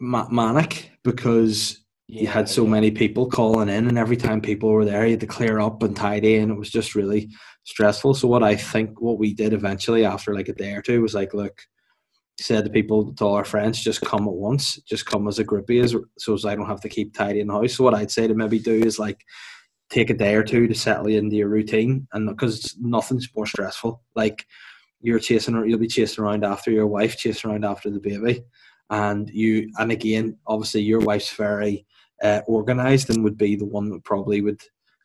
[0.01, 2.71] manic because you had so yeah.
[2.71, 5.83] many people calling in, and every time people were there, you had to clear up
[5.83, 7.31] and tidy, and it was just really
[7.65, 8.15] stressful.
[8.15, 11.15] So what I think what we did eventually after like a day or two was
[11.15, 11.61] like, look,
[12.41, 15.45] said to people, to all our friends, just come at once, just come as a
[15.45, 17.75] groupie, as so as I don't have to keep tidying the house.
[17.75, 19.23] So what I'd say to maybe do is like
[19.91, 24.03] take a day or two to settle into your routine, and because nothing's more stressful.
[24.17, 24.47] Like
[25.03, 28.45] you're chasing, or you'll be chasing around after your wife, chasing around after the baby,
[28.89, 31.85] and you, and again, obviously your wife's very
[32.23, 34.61] uh, organized and would be the one that probably would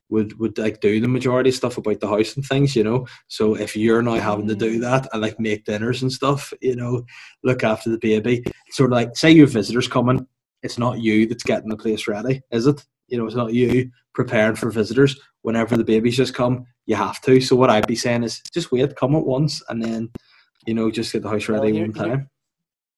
[0.09, 3.07] would would like do the majority of stuff about the house and things, you know.
[3.27, 6.75] So if you're now having to do that and like make dinners and stuff, you
[6.75, 7.03] know,
[7.43, 10.27] look after the baby, sort of like say you have visitors coming,
[10.61, 12.83] it's not you that's getting the place ready, is it?
[13.07, 15.19] You know, it's not you preparing for visitors.
[15.41, 17.41] Whenever the babies just come, you have to.
[17.41, 20.09] So what I'd be saying is just wait, come at once, and then
[20.65, 22.29] you know just get the house ready here- one time.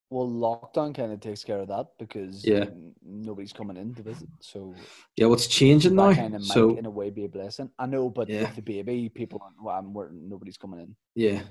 [0.10, 2.66] Well, lockdown kind of takes care of that because Yeah.
[3.04, 4.30] nobody's coming in to visit.
[4.40, 4.74] So
[5.18, 6.14] Yeah, what's changing now?
[6.14, 7.72] kind of might, So in a way, be a blessing.
[7.80, 8.42] I know, but Yeah.
[8.44, 9.62] with the baby, people aren't.
[9.62, 10.96] Well, I'm, we're, nobody's coming in.
[11.16, 11.42] yeah,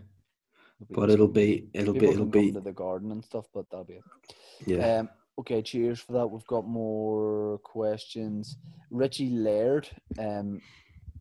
[0.81, 3.85] Nobody's but it'll be it'll be it'll be to the garden and stuff, but that'll
[3.85, 4.05] be it.
[4.67, 4.99] yeah.
[5.01, 5.09] Um,
[5.41, 6.27] okay, cheers for that.
[6.27, 8.57] We've got more questions.
[8.91, 9.89] Richie Laird,
[10.19, 10.61] um,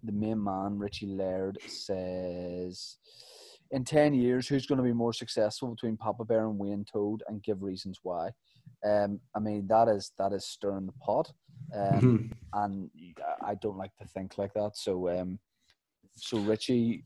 [0.03, 2.97] the main man, Richie Laird says,
[3.73, 7.23] in ten years, who's going to be more successful between Papa Bear and Wayne Toad,
[7.27, 8.29] and give reasons why.
[8.85, 11.31] Um, I mean that is that is stirring the pot,
[11.75, 12.31] um, Mhm.
[12.53, 12.89] and
[13.41, 14.77] I- don't like to think like that.
[14.77, 15.39] So, um,
[16.15, 17.03] so Richie,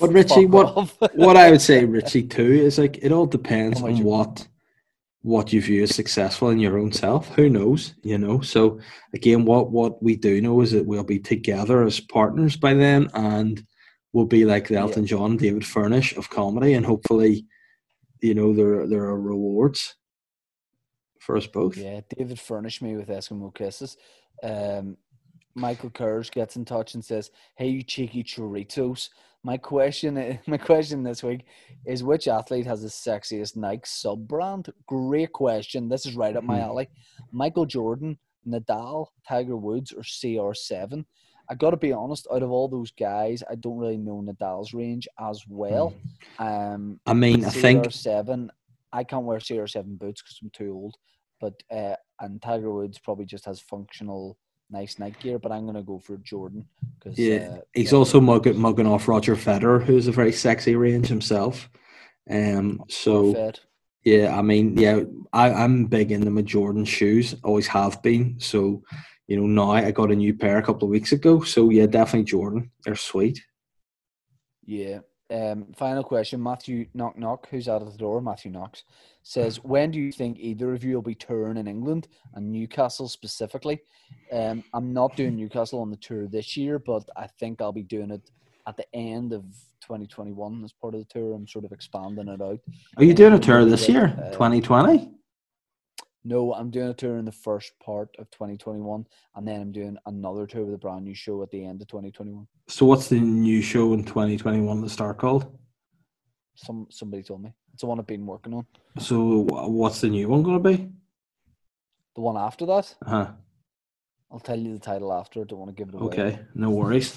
[0.00, 0.96] But Richie, what- off.
[1.14, 4.48] what I would say, Richie, too, is like it all depends on you- what
[5.24, 7.28] what you view as successful in your own self.
[7.36, 7.94] Who knows?
[8.02, 8.40] You know.
[8.40, 8.80] So
[9.14, 13.08] again, what what we do know is that we'll be together as partners by then,
[13.14, 13.64] and
[14.12, 14.80] we'll be like the Yeah.
[14.82, 17.46] Elton John, David Furnish of comedy, and hopefully,
[18.20, 19.96] you know, there there are rewards
[21.20, 21.76] for us both.
[21.76, 23.96] Yeah, David furnished me with Eskimo kisses.
[24.42, 24.96] Um,
[25.54, 29.10] Michael Kurz gets in touch and says, "Hey, you cheeky choritos!
[29.44, 30.14] My question,
[30.46, 31.44] my question this week
[31.84, 34.72] is, which athlete has the sexiest Nike sub brand?
[34.86, 35.88] Great question.
[35.88, 36.62] This is right up my Mhm.
[36.62, 36.88] alley.
[37.32, 41.04] Michael Jordan, Nadal, Tiger Woods, or CR7.
[41.52, 42.26] I got to be honest.
[42.32, 45.92] Out of all those guys, I don't really know Nadal's range as well.
[46.38, 48.48] Um, I mean, I think CR7.
[48.90, 50.96] I can't wear CR7 boots because I'm too old.
[51.42, 54.38] But uh, and Tiger Woods probably just has functional,
[54.70, 55.38] nice night gear.
[55.38, 56.64] But I'm gonna go for Jordan
[56.98, 60.74] because Yeah, uh, he's yeah, also mugging, mugging off Roger Federer, who's a very sexy
[60.74, 61.68] range himself.
[62.30, 63.52] Um, so
[64.04, 65.00] Yeah, I mean, yeah,
[65.34, 68.40] I, I'm big into my Jordan shoes, always have been.
[68.40, 68.82] So,
[69.28, 71.42] you know, now I got a new pair a couple of weeks ago.
[71.42, 72.70] So, yeah, definitely Jordan.
[72.84, 73.40] They're sweet.
[74.64, 75.00] Yeah.
[75.30, 78.20] Um, final question, Matthew Knock Knock, who's out of the door?
[78.20, 78.84] Matthew Knox
[79.22, 83.08] says, "When do you think either of you will be touring in England and Newcastle
[83.08, 83.80] specifically?"
[84.30, 87.82] Um, I'm not doing Newcastle on the tour this year, but I think I'll be
[87.82, 88.30] doing it
[88.66, 89.42] at the end of
[89.80, 91.34] 2021 as part of the tour.
[91.34, 92.60] I'm sort of expanding it out.
[92.98, 95.12] Are you doing a Um, tour this year, uh, 2020?
[96.24, 99.96] No, I'm doing a tour in the first part of 2021, and then I'm doing
[100.06, 102.46] another tour with a brand new show at the end of 2021.
[102.68, 105.46] So, what's the new show in 2021 the start called?
[106.54, 108.66] Some somebody told me it's the one I've been working on.
[109.00, 110.88] So, what's the new one going to be?
[112.14, 113.32] The one after that, Uh-huh.
[114.30, 115.40] I'll tell you the title after.
[115.40, 116.06] I don't want to give it away.
[116.06, 117.14] Okay, no worries.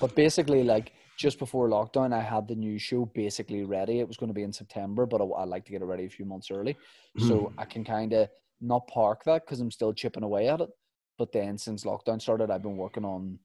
[0.00, 4.00] But basically, like just before lockdown, I had the new show basically ready.
[4.00, 6.06] It was going to be in September, but I, I like to get it ready
[6.06, 6.76] a few months early,
[7.18, 8.28] so I can kind of
[8.60, 10.70] not park that because I'm still chipping away at it.
[11.18, 13.38] But then since lockdown started, I've been working on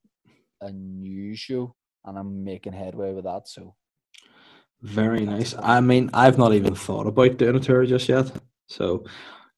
[0.62, 3.48] a new show, and I'm making headway with that.
[3.48, 3.76] So
[4.82, 5.54] Very nice.
[5.60, 8.32] I mean, I've not even thought about doing a tour just yet.
[8.68, 9.06] So,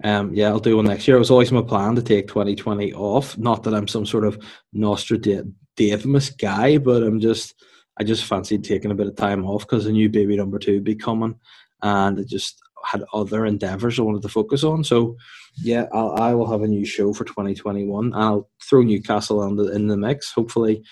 [0.03, 1.17] um, yeah, I'll do one next year.
[1.17, 3.37] It was always my plan to take 2020 off.
[3.37, 4.43] Not that I'm some sort of
[4.73, 7.61] Nostradamus guy, but I'm just,
[8.01, 10.73] I just fancied taking a bit of time off because a new baby number two
[10.73, 11.35] would be coming,
[11.83, 14.83] and I just had other endeavors I wanted to focus on.
[14.83, 15.17] So,
[15.61, 18.11] yeah, I'll, I will have a new show for 2021.
[18.15, 20.31] I'll throw Newcastle in the, in the mix.
[20.31, 20.83] Hopefully,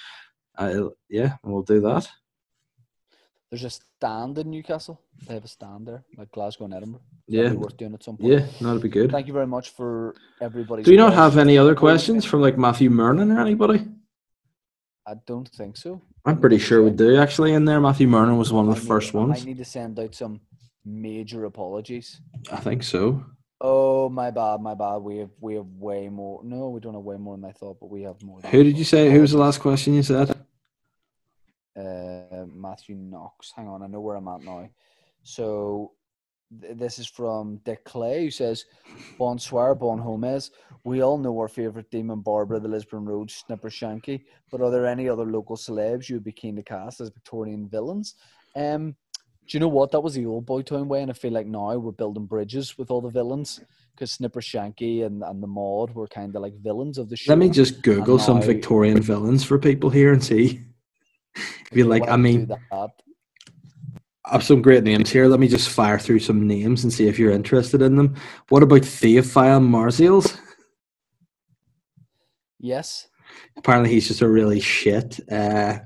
[0.56, 2.08] I'll, yeah, we'll do that.
[3.50, 5.02] there's a stand in Newcastle.
[5.28, 7.02] They have a stand there, like Glasgow and Edinburgh.
[7.28, 8.34] Yeah, That'd be worth doing at some point.
[8.34, 9.10] yeah, that'd be good.
[9.10, 10.84] Thank you very much for everybody.
[10.84, 13.88] Do you not have any other questions from like Matthew Mernon or anybody?
[15.10, 16.02] I don't think so.
[16.26, 17.80] I'm pretty sure we do actually in there.
[17.82, 19.42] Matthew Mernon was one of I the need- ones.
[19.42, 20.42] I need to send out some
[20.86, 22.22] major apologies.
[22.52, 23.24] I think so.
[23.62, 24.98] Oh my bad, my bad.
[24.98, 26.42] We have we have way more.
[26.44, 28.40] No, we don't have way more than I thought, but we have more.
[28.42, 29.10] Who did you say?
[29.12, 30.30] Who was the last question you said?
[31.76, 33.52] Uh, Matthew Knox.
[33.56, 34.70] Hang on, I know where I'm at now.
[35.24, 35.92] So
[36.52, 38.66] this is from Dick Clay, who says,
[39.18, 40.52] "Bonsoir, Bon Homez.
[40.84, 44.24] We all know our favorite demon Barbara, the Lisburn Road Snipper Shanky.
[44.52, 47.68] But are there any other local celebs you would be keen to cast as Victorian
[47.68, 48.16] villains?"
[48.56, 48.96] Um,
[49.48, 49.92] do you know what?
[49.92, 52.78] That was the old boy town way, and I feel like now we're building bridges
[52.78, 53.60] with all the villains
[53.96, 57.32] because Snipper Shanky and, and the Maud were kind of like villains of the show.
[57.32, 60.62] Let me just Google some Victorian villains for people here and see.
[61.72, 62.52] If you like, I mean?
[64.30, 65.26] I have some great names here.
[65.26, 68.16] Let me just fire through some names and see if you're interested in them.
[68.50, 70.38] What about Theophile Marzials?
[72.60, 73.08] Yes.
[73.58, 75.80] Apparently, he's just a really shit, uh,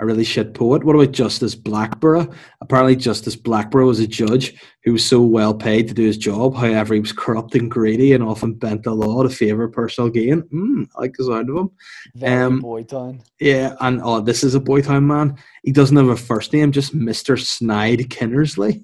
[0.00, 0.82] a really shit poet.
[0.82, 2.34] What about Justice Blackborough?
[2.60, 6.56] Apparently, Justice Blackborough was a judge who was so well paid to do his job.
[6.56, 10.42] However, he was corrupt and greedy and often bent the law to favour personal gain.
[10.42, 11.70] Mm, I like the sound of him.
[12.16, 13.22] Very Um, boy town.
[13.38, 15.36] Yeah, and oh, this is a Boytown man.
[15.62, 18.82] He doesn't have a first name, just Mister Snide Kinnersley.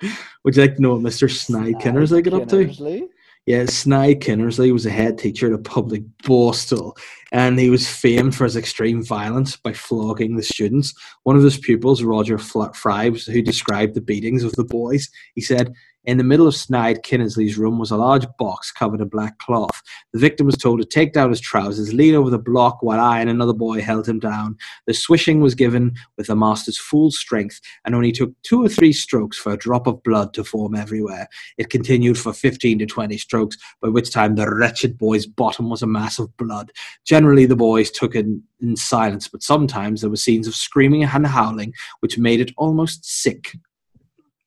[0.44, 3.08] Would you like to know what Mister Snide Kinnersley got up to?
[3.46, 6.94] Yeah, Snide Kinnersley was a head teacher at a public borstal,
[7.32, 10.94] and he was famed for his extreme violence by flogging the students.
[11.24, 15.74] One of his pupils, Roger Fry, who described the beatings of the boys, he said,
[16.08, 19.82] in the middle of Snide Kinnersley's room was a large box covered in black cloth.
[20.14, 23.20] The victim was told to take down his trousers, lean over the block while I
[23.20, 24.56] and another boy held him down.
[24.86, 28.94] The swishing was given with the master's full strength and only took two or three
[28.94, 31.28] strokes for a drop of blood to form everywhere.
[31.58, 35.82] It continued for 15 to 20 strokes, by which time the wretched boy's bottom was
[35.82, 36.72] a mass of blood.
[37.04, 41.04] Generally, the boys took it in, in silence, but sometimes there were scenes of screaming
[41.04, 43.52] and howling, which made it almost sick.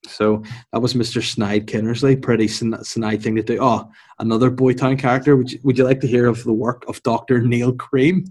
[0.08, 0.44] So
[0.74, 1.24] that was Mr.
[1.24, 2.20] Snide Kinnersley.
[2.22, 3.60] Pretty sn- snide thing to do.
[3.62, 3.90] Oh,
[4.20, 5.36] another Boytown character.
[5.38, 7.42] Would you, would you like to hear of the work of Dr.
[7.42, 8.26] Neil Cream?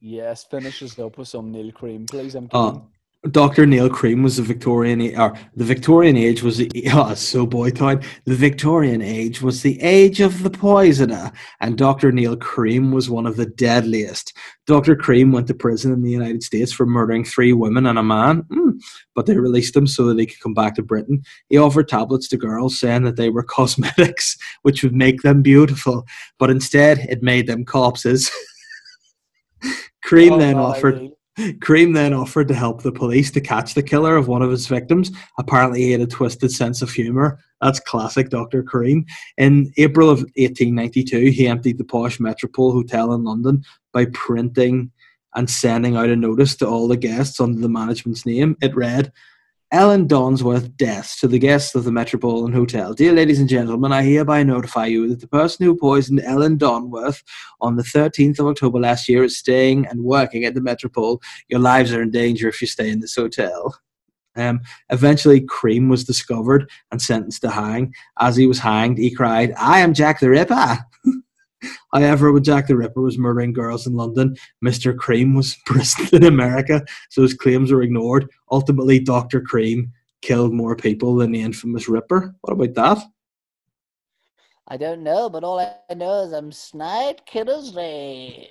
[0.00, 2.34] Yes, finish us up with some Neil Cream, please.
[2.34, 2.82] I'm Oh, uh, keen.
[3.30, 3.66] Dr.
[3.66, 8.04] Neil Cream was the Victorian, or the Victorian age was the oh, so Boytown.
[8.24, 12.10] The Victorian age was the age of the poisoner, and Dr.
[12.10, 14.36] Neil Cream was one of the deadliest.
[14.66, 14.96] Dr.
[14.96, 18.42] Cream went to prison in the United States for murdering three women and a man,
[18.44, 18.80] Mm,
[19.14, 21.22] but they released him so that he could come back to Britain.
[21.48, 26.04] He offered tablets to girls, saying that they were cosmetics, which would make them beautiful,
[26.40, 28.32] but instead it made them corpses.
[30.02, 31.12] Cream Oh, then offered.
[31.60, 34.66] Cream then offered to help the police to catch the killer of one of his
[34.66, 35.10] victims.
[35.38, 37.38] Apparently, he had a twisted sense of humor.
[37.60, 38.62] That's classic Dr.
[38.62, 39.06] Cream.
[39.38, 43.62] In April of 1892, he emptied the posh Metropole Hotel in London
[43.92, 44.90] by printing
[45.34, 48.56] and sending out a notice to all the guests under the management's name.
[48.60, 49.10] It read,
[49.72, 52.92] Ellen Donworth's death to the guests of the Metropolitan Hotel.
[52.92, 57.22] Dear ladies and gentlemen, I hereby notify you that the person who poisoned Ellen Donworth
[57.62, 61.22] on the 13th of October last year is staying and working at the Metropole.
[61.48, 63.74] Your lives are in danger if you stay in this hotel.
[64.36, 64.60] Um,
[64.90, 67.94] eventually, Cream was discovered and sentenced to hang.
[68.20, 70.80] As he was hanged, he cried, I am Jack the Ripper.
[71.92, 74.96] However, when Jack the Ripper was murdering girls in London, Mr.
[74.96, 78.28] Cream was imprisoned in America, so his claims were ignored.
[78.50, 79.40] Ultimately, Dr.
[79.40, 79.92] Cream
[80.22, 82.34] killed more people than the infamous Ripper.
[82.40, 83.04] What about that?
[84.68, 88.48] I don't know, but all I know is I'm Snide Kiddersley.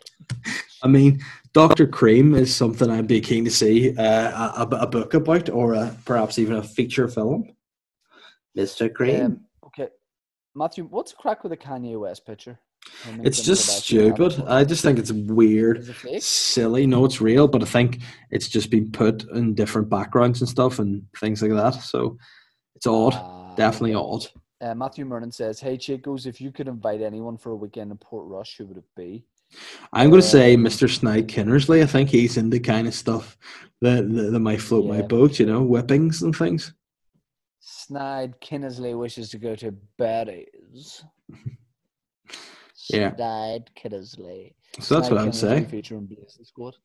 [0.83, 1.21] I mean,
[1.53, 1.87] Dr.
[1.87, 5.95] Cream is something I'd be keen to see uh, a, a book about, or a,
[6.05, 7.55] perhaps even a feature film.
[8.57, 8.93] Mr.
[8.93, 9.25] Cream.
[9.25, 9.87] Um, okay,
[10.55, 12.59] Matthew, what's crack with the Kanye West picture?
[13.23, 14.43] It's just stupid.
[14.47, 15.93] I just think it's weird.
[16.05, 16.85] It silly.
[16.85, 20.79] No, it's real, but I think it's just been put in different backgrounds and stuff
[20.79, 21.81] and things like that.
[21.81, 22.17] So
[22.75, 24.25] it's odd, Ah, definitely odd.
[24.59, 27.97] Uh, Matthew Mernon says, "Hey Chicos, if you could invite anyone for a weekend in
[27.97, 29.25] Portrush, who would it be?"
[29.91, 30.89] I'm going to say Um, Mr.
[30.89, 31.81] Snide Kinnersley.
[31.83, 33.37] I think he's in the kind of stuff
[33.81, 36.73] that, that, that might float my boat, you know, whippings and things.
[37.59, 41.03] Snide Kinnersley wishes to go to Betty's.
[42.89, 43.15] Yeah.
[43.15, 44.53] Snide Kinnersley.
[44.79, 45.65] So that's what I'm saying.
[45.65, 46.75] Blazin' Squad.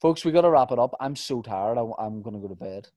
[0.00, 0.94] Folks, we got to wrap it up.
[1.00, 1.78] I'm so tired.
[1.78, 2.88] I, am going to go to bed.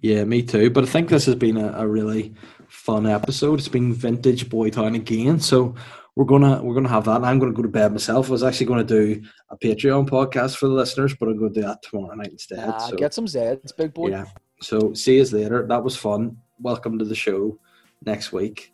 [0.00, 0.70] Yeah, me too.
[0.70, 2.34] But I think this has been a, a really
[2.68, 3.58] fun episode.
[3.58, 5.40] It's been vintage Boytown again.
[5.40, 5.74] So
[6.14, 7.24] we're gonna we're gonna have that.
[7.24, 8.28] I'm gonna go to bed myself.
[8.28, 11.62] I was actually gonna do a Patreon podcast for the listeners, but I'm gonna do
[11.62, 12.58] that tomorrow night instead.
[12.58, 14.10] Nah, so get some Zeds, big boy.
[14.10, 14.24] yeah.
[14.60, 15.66] So see you later.
[15.68, 16.36] That was fun.
[16.60, 17.58] Welcome to the show
[18.04, 18.72] next week.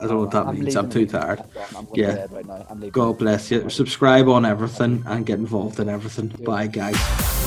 [0.00, 0.76] I don't know what that I'm means.
[0.76, 1.40] I'm too tired.
[1.40, 1.64] I'm done.
[1.76, 2.26] I'm going Yeah.
[2.30, 2.92] right.
[2.92, 3.68] God bless you.
[3.68, 6.32] Subscribe on everything and get involved in everything.
[6.38, 6.44] Yeah.
[6.46, 7.37] Bye, guys.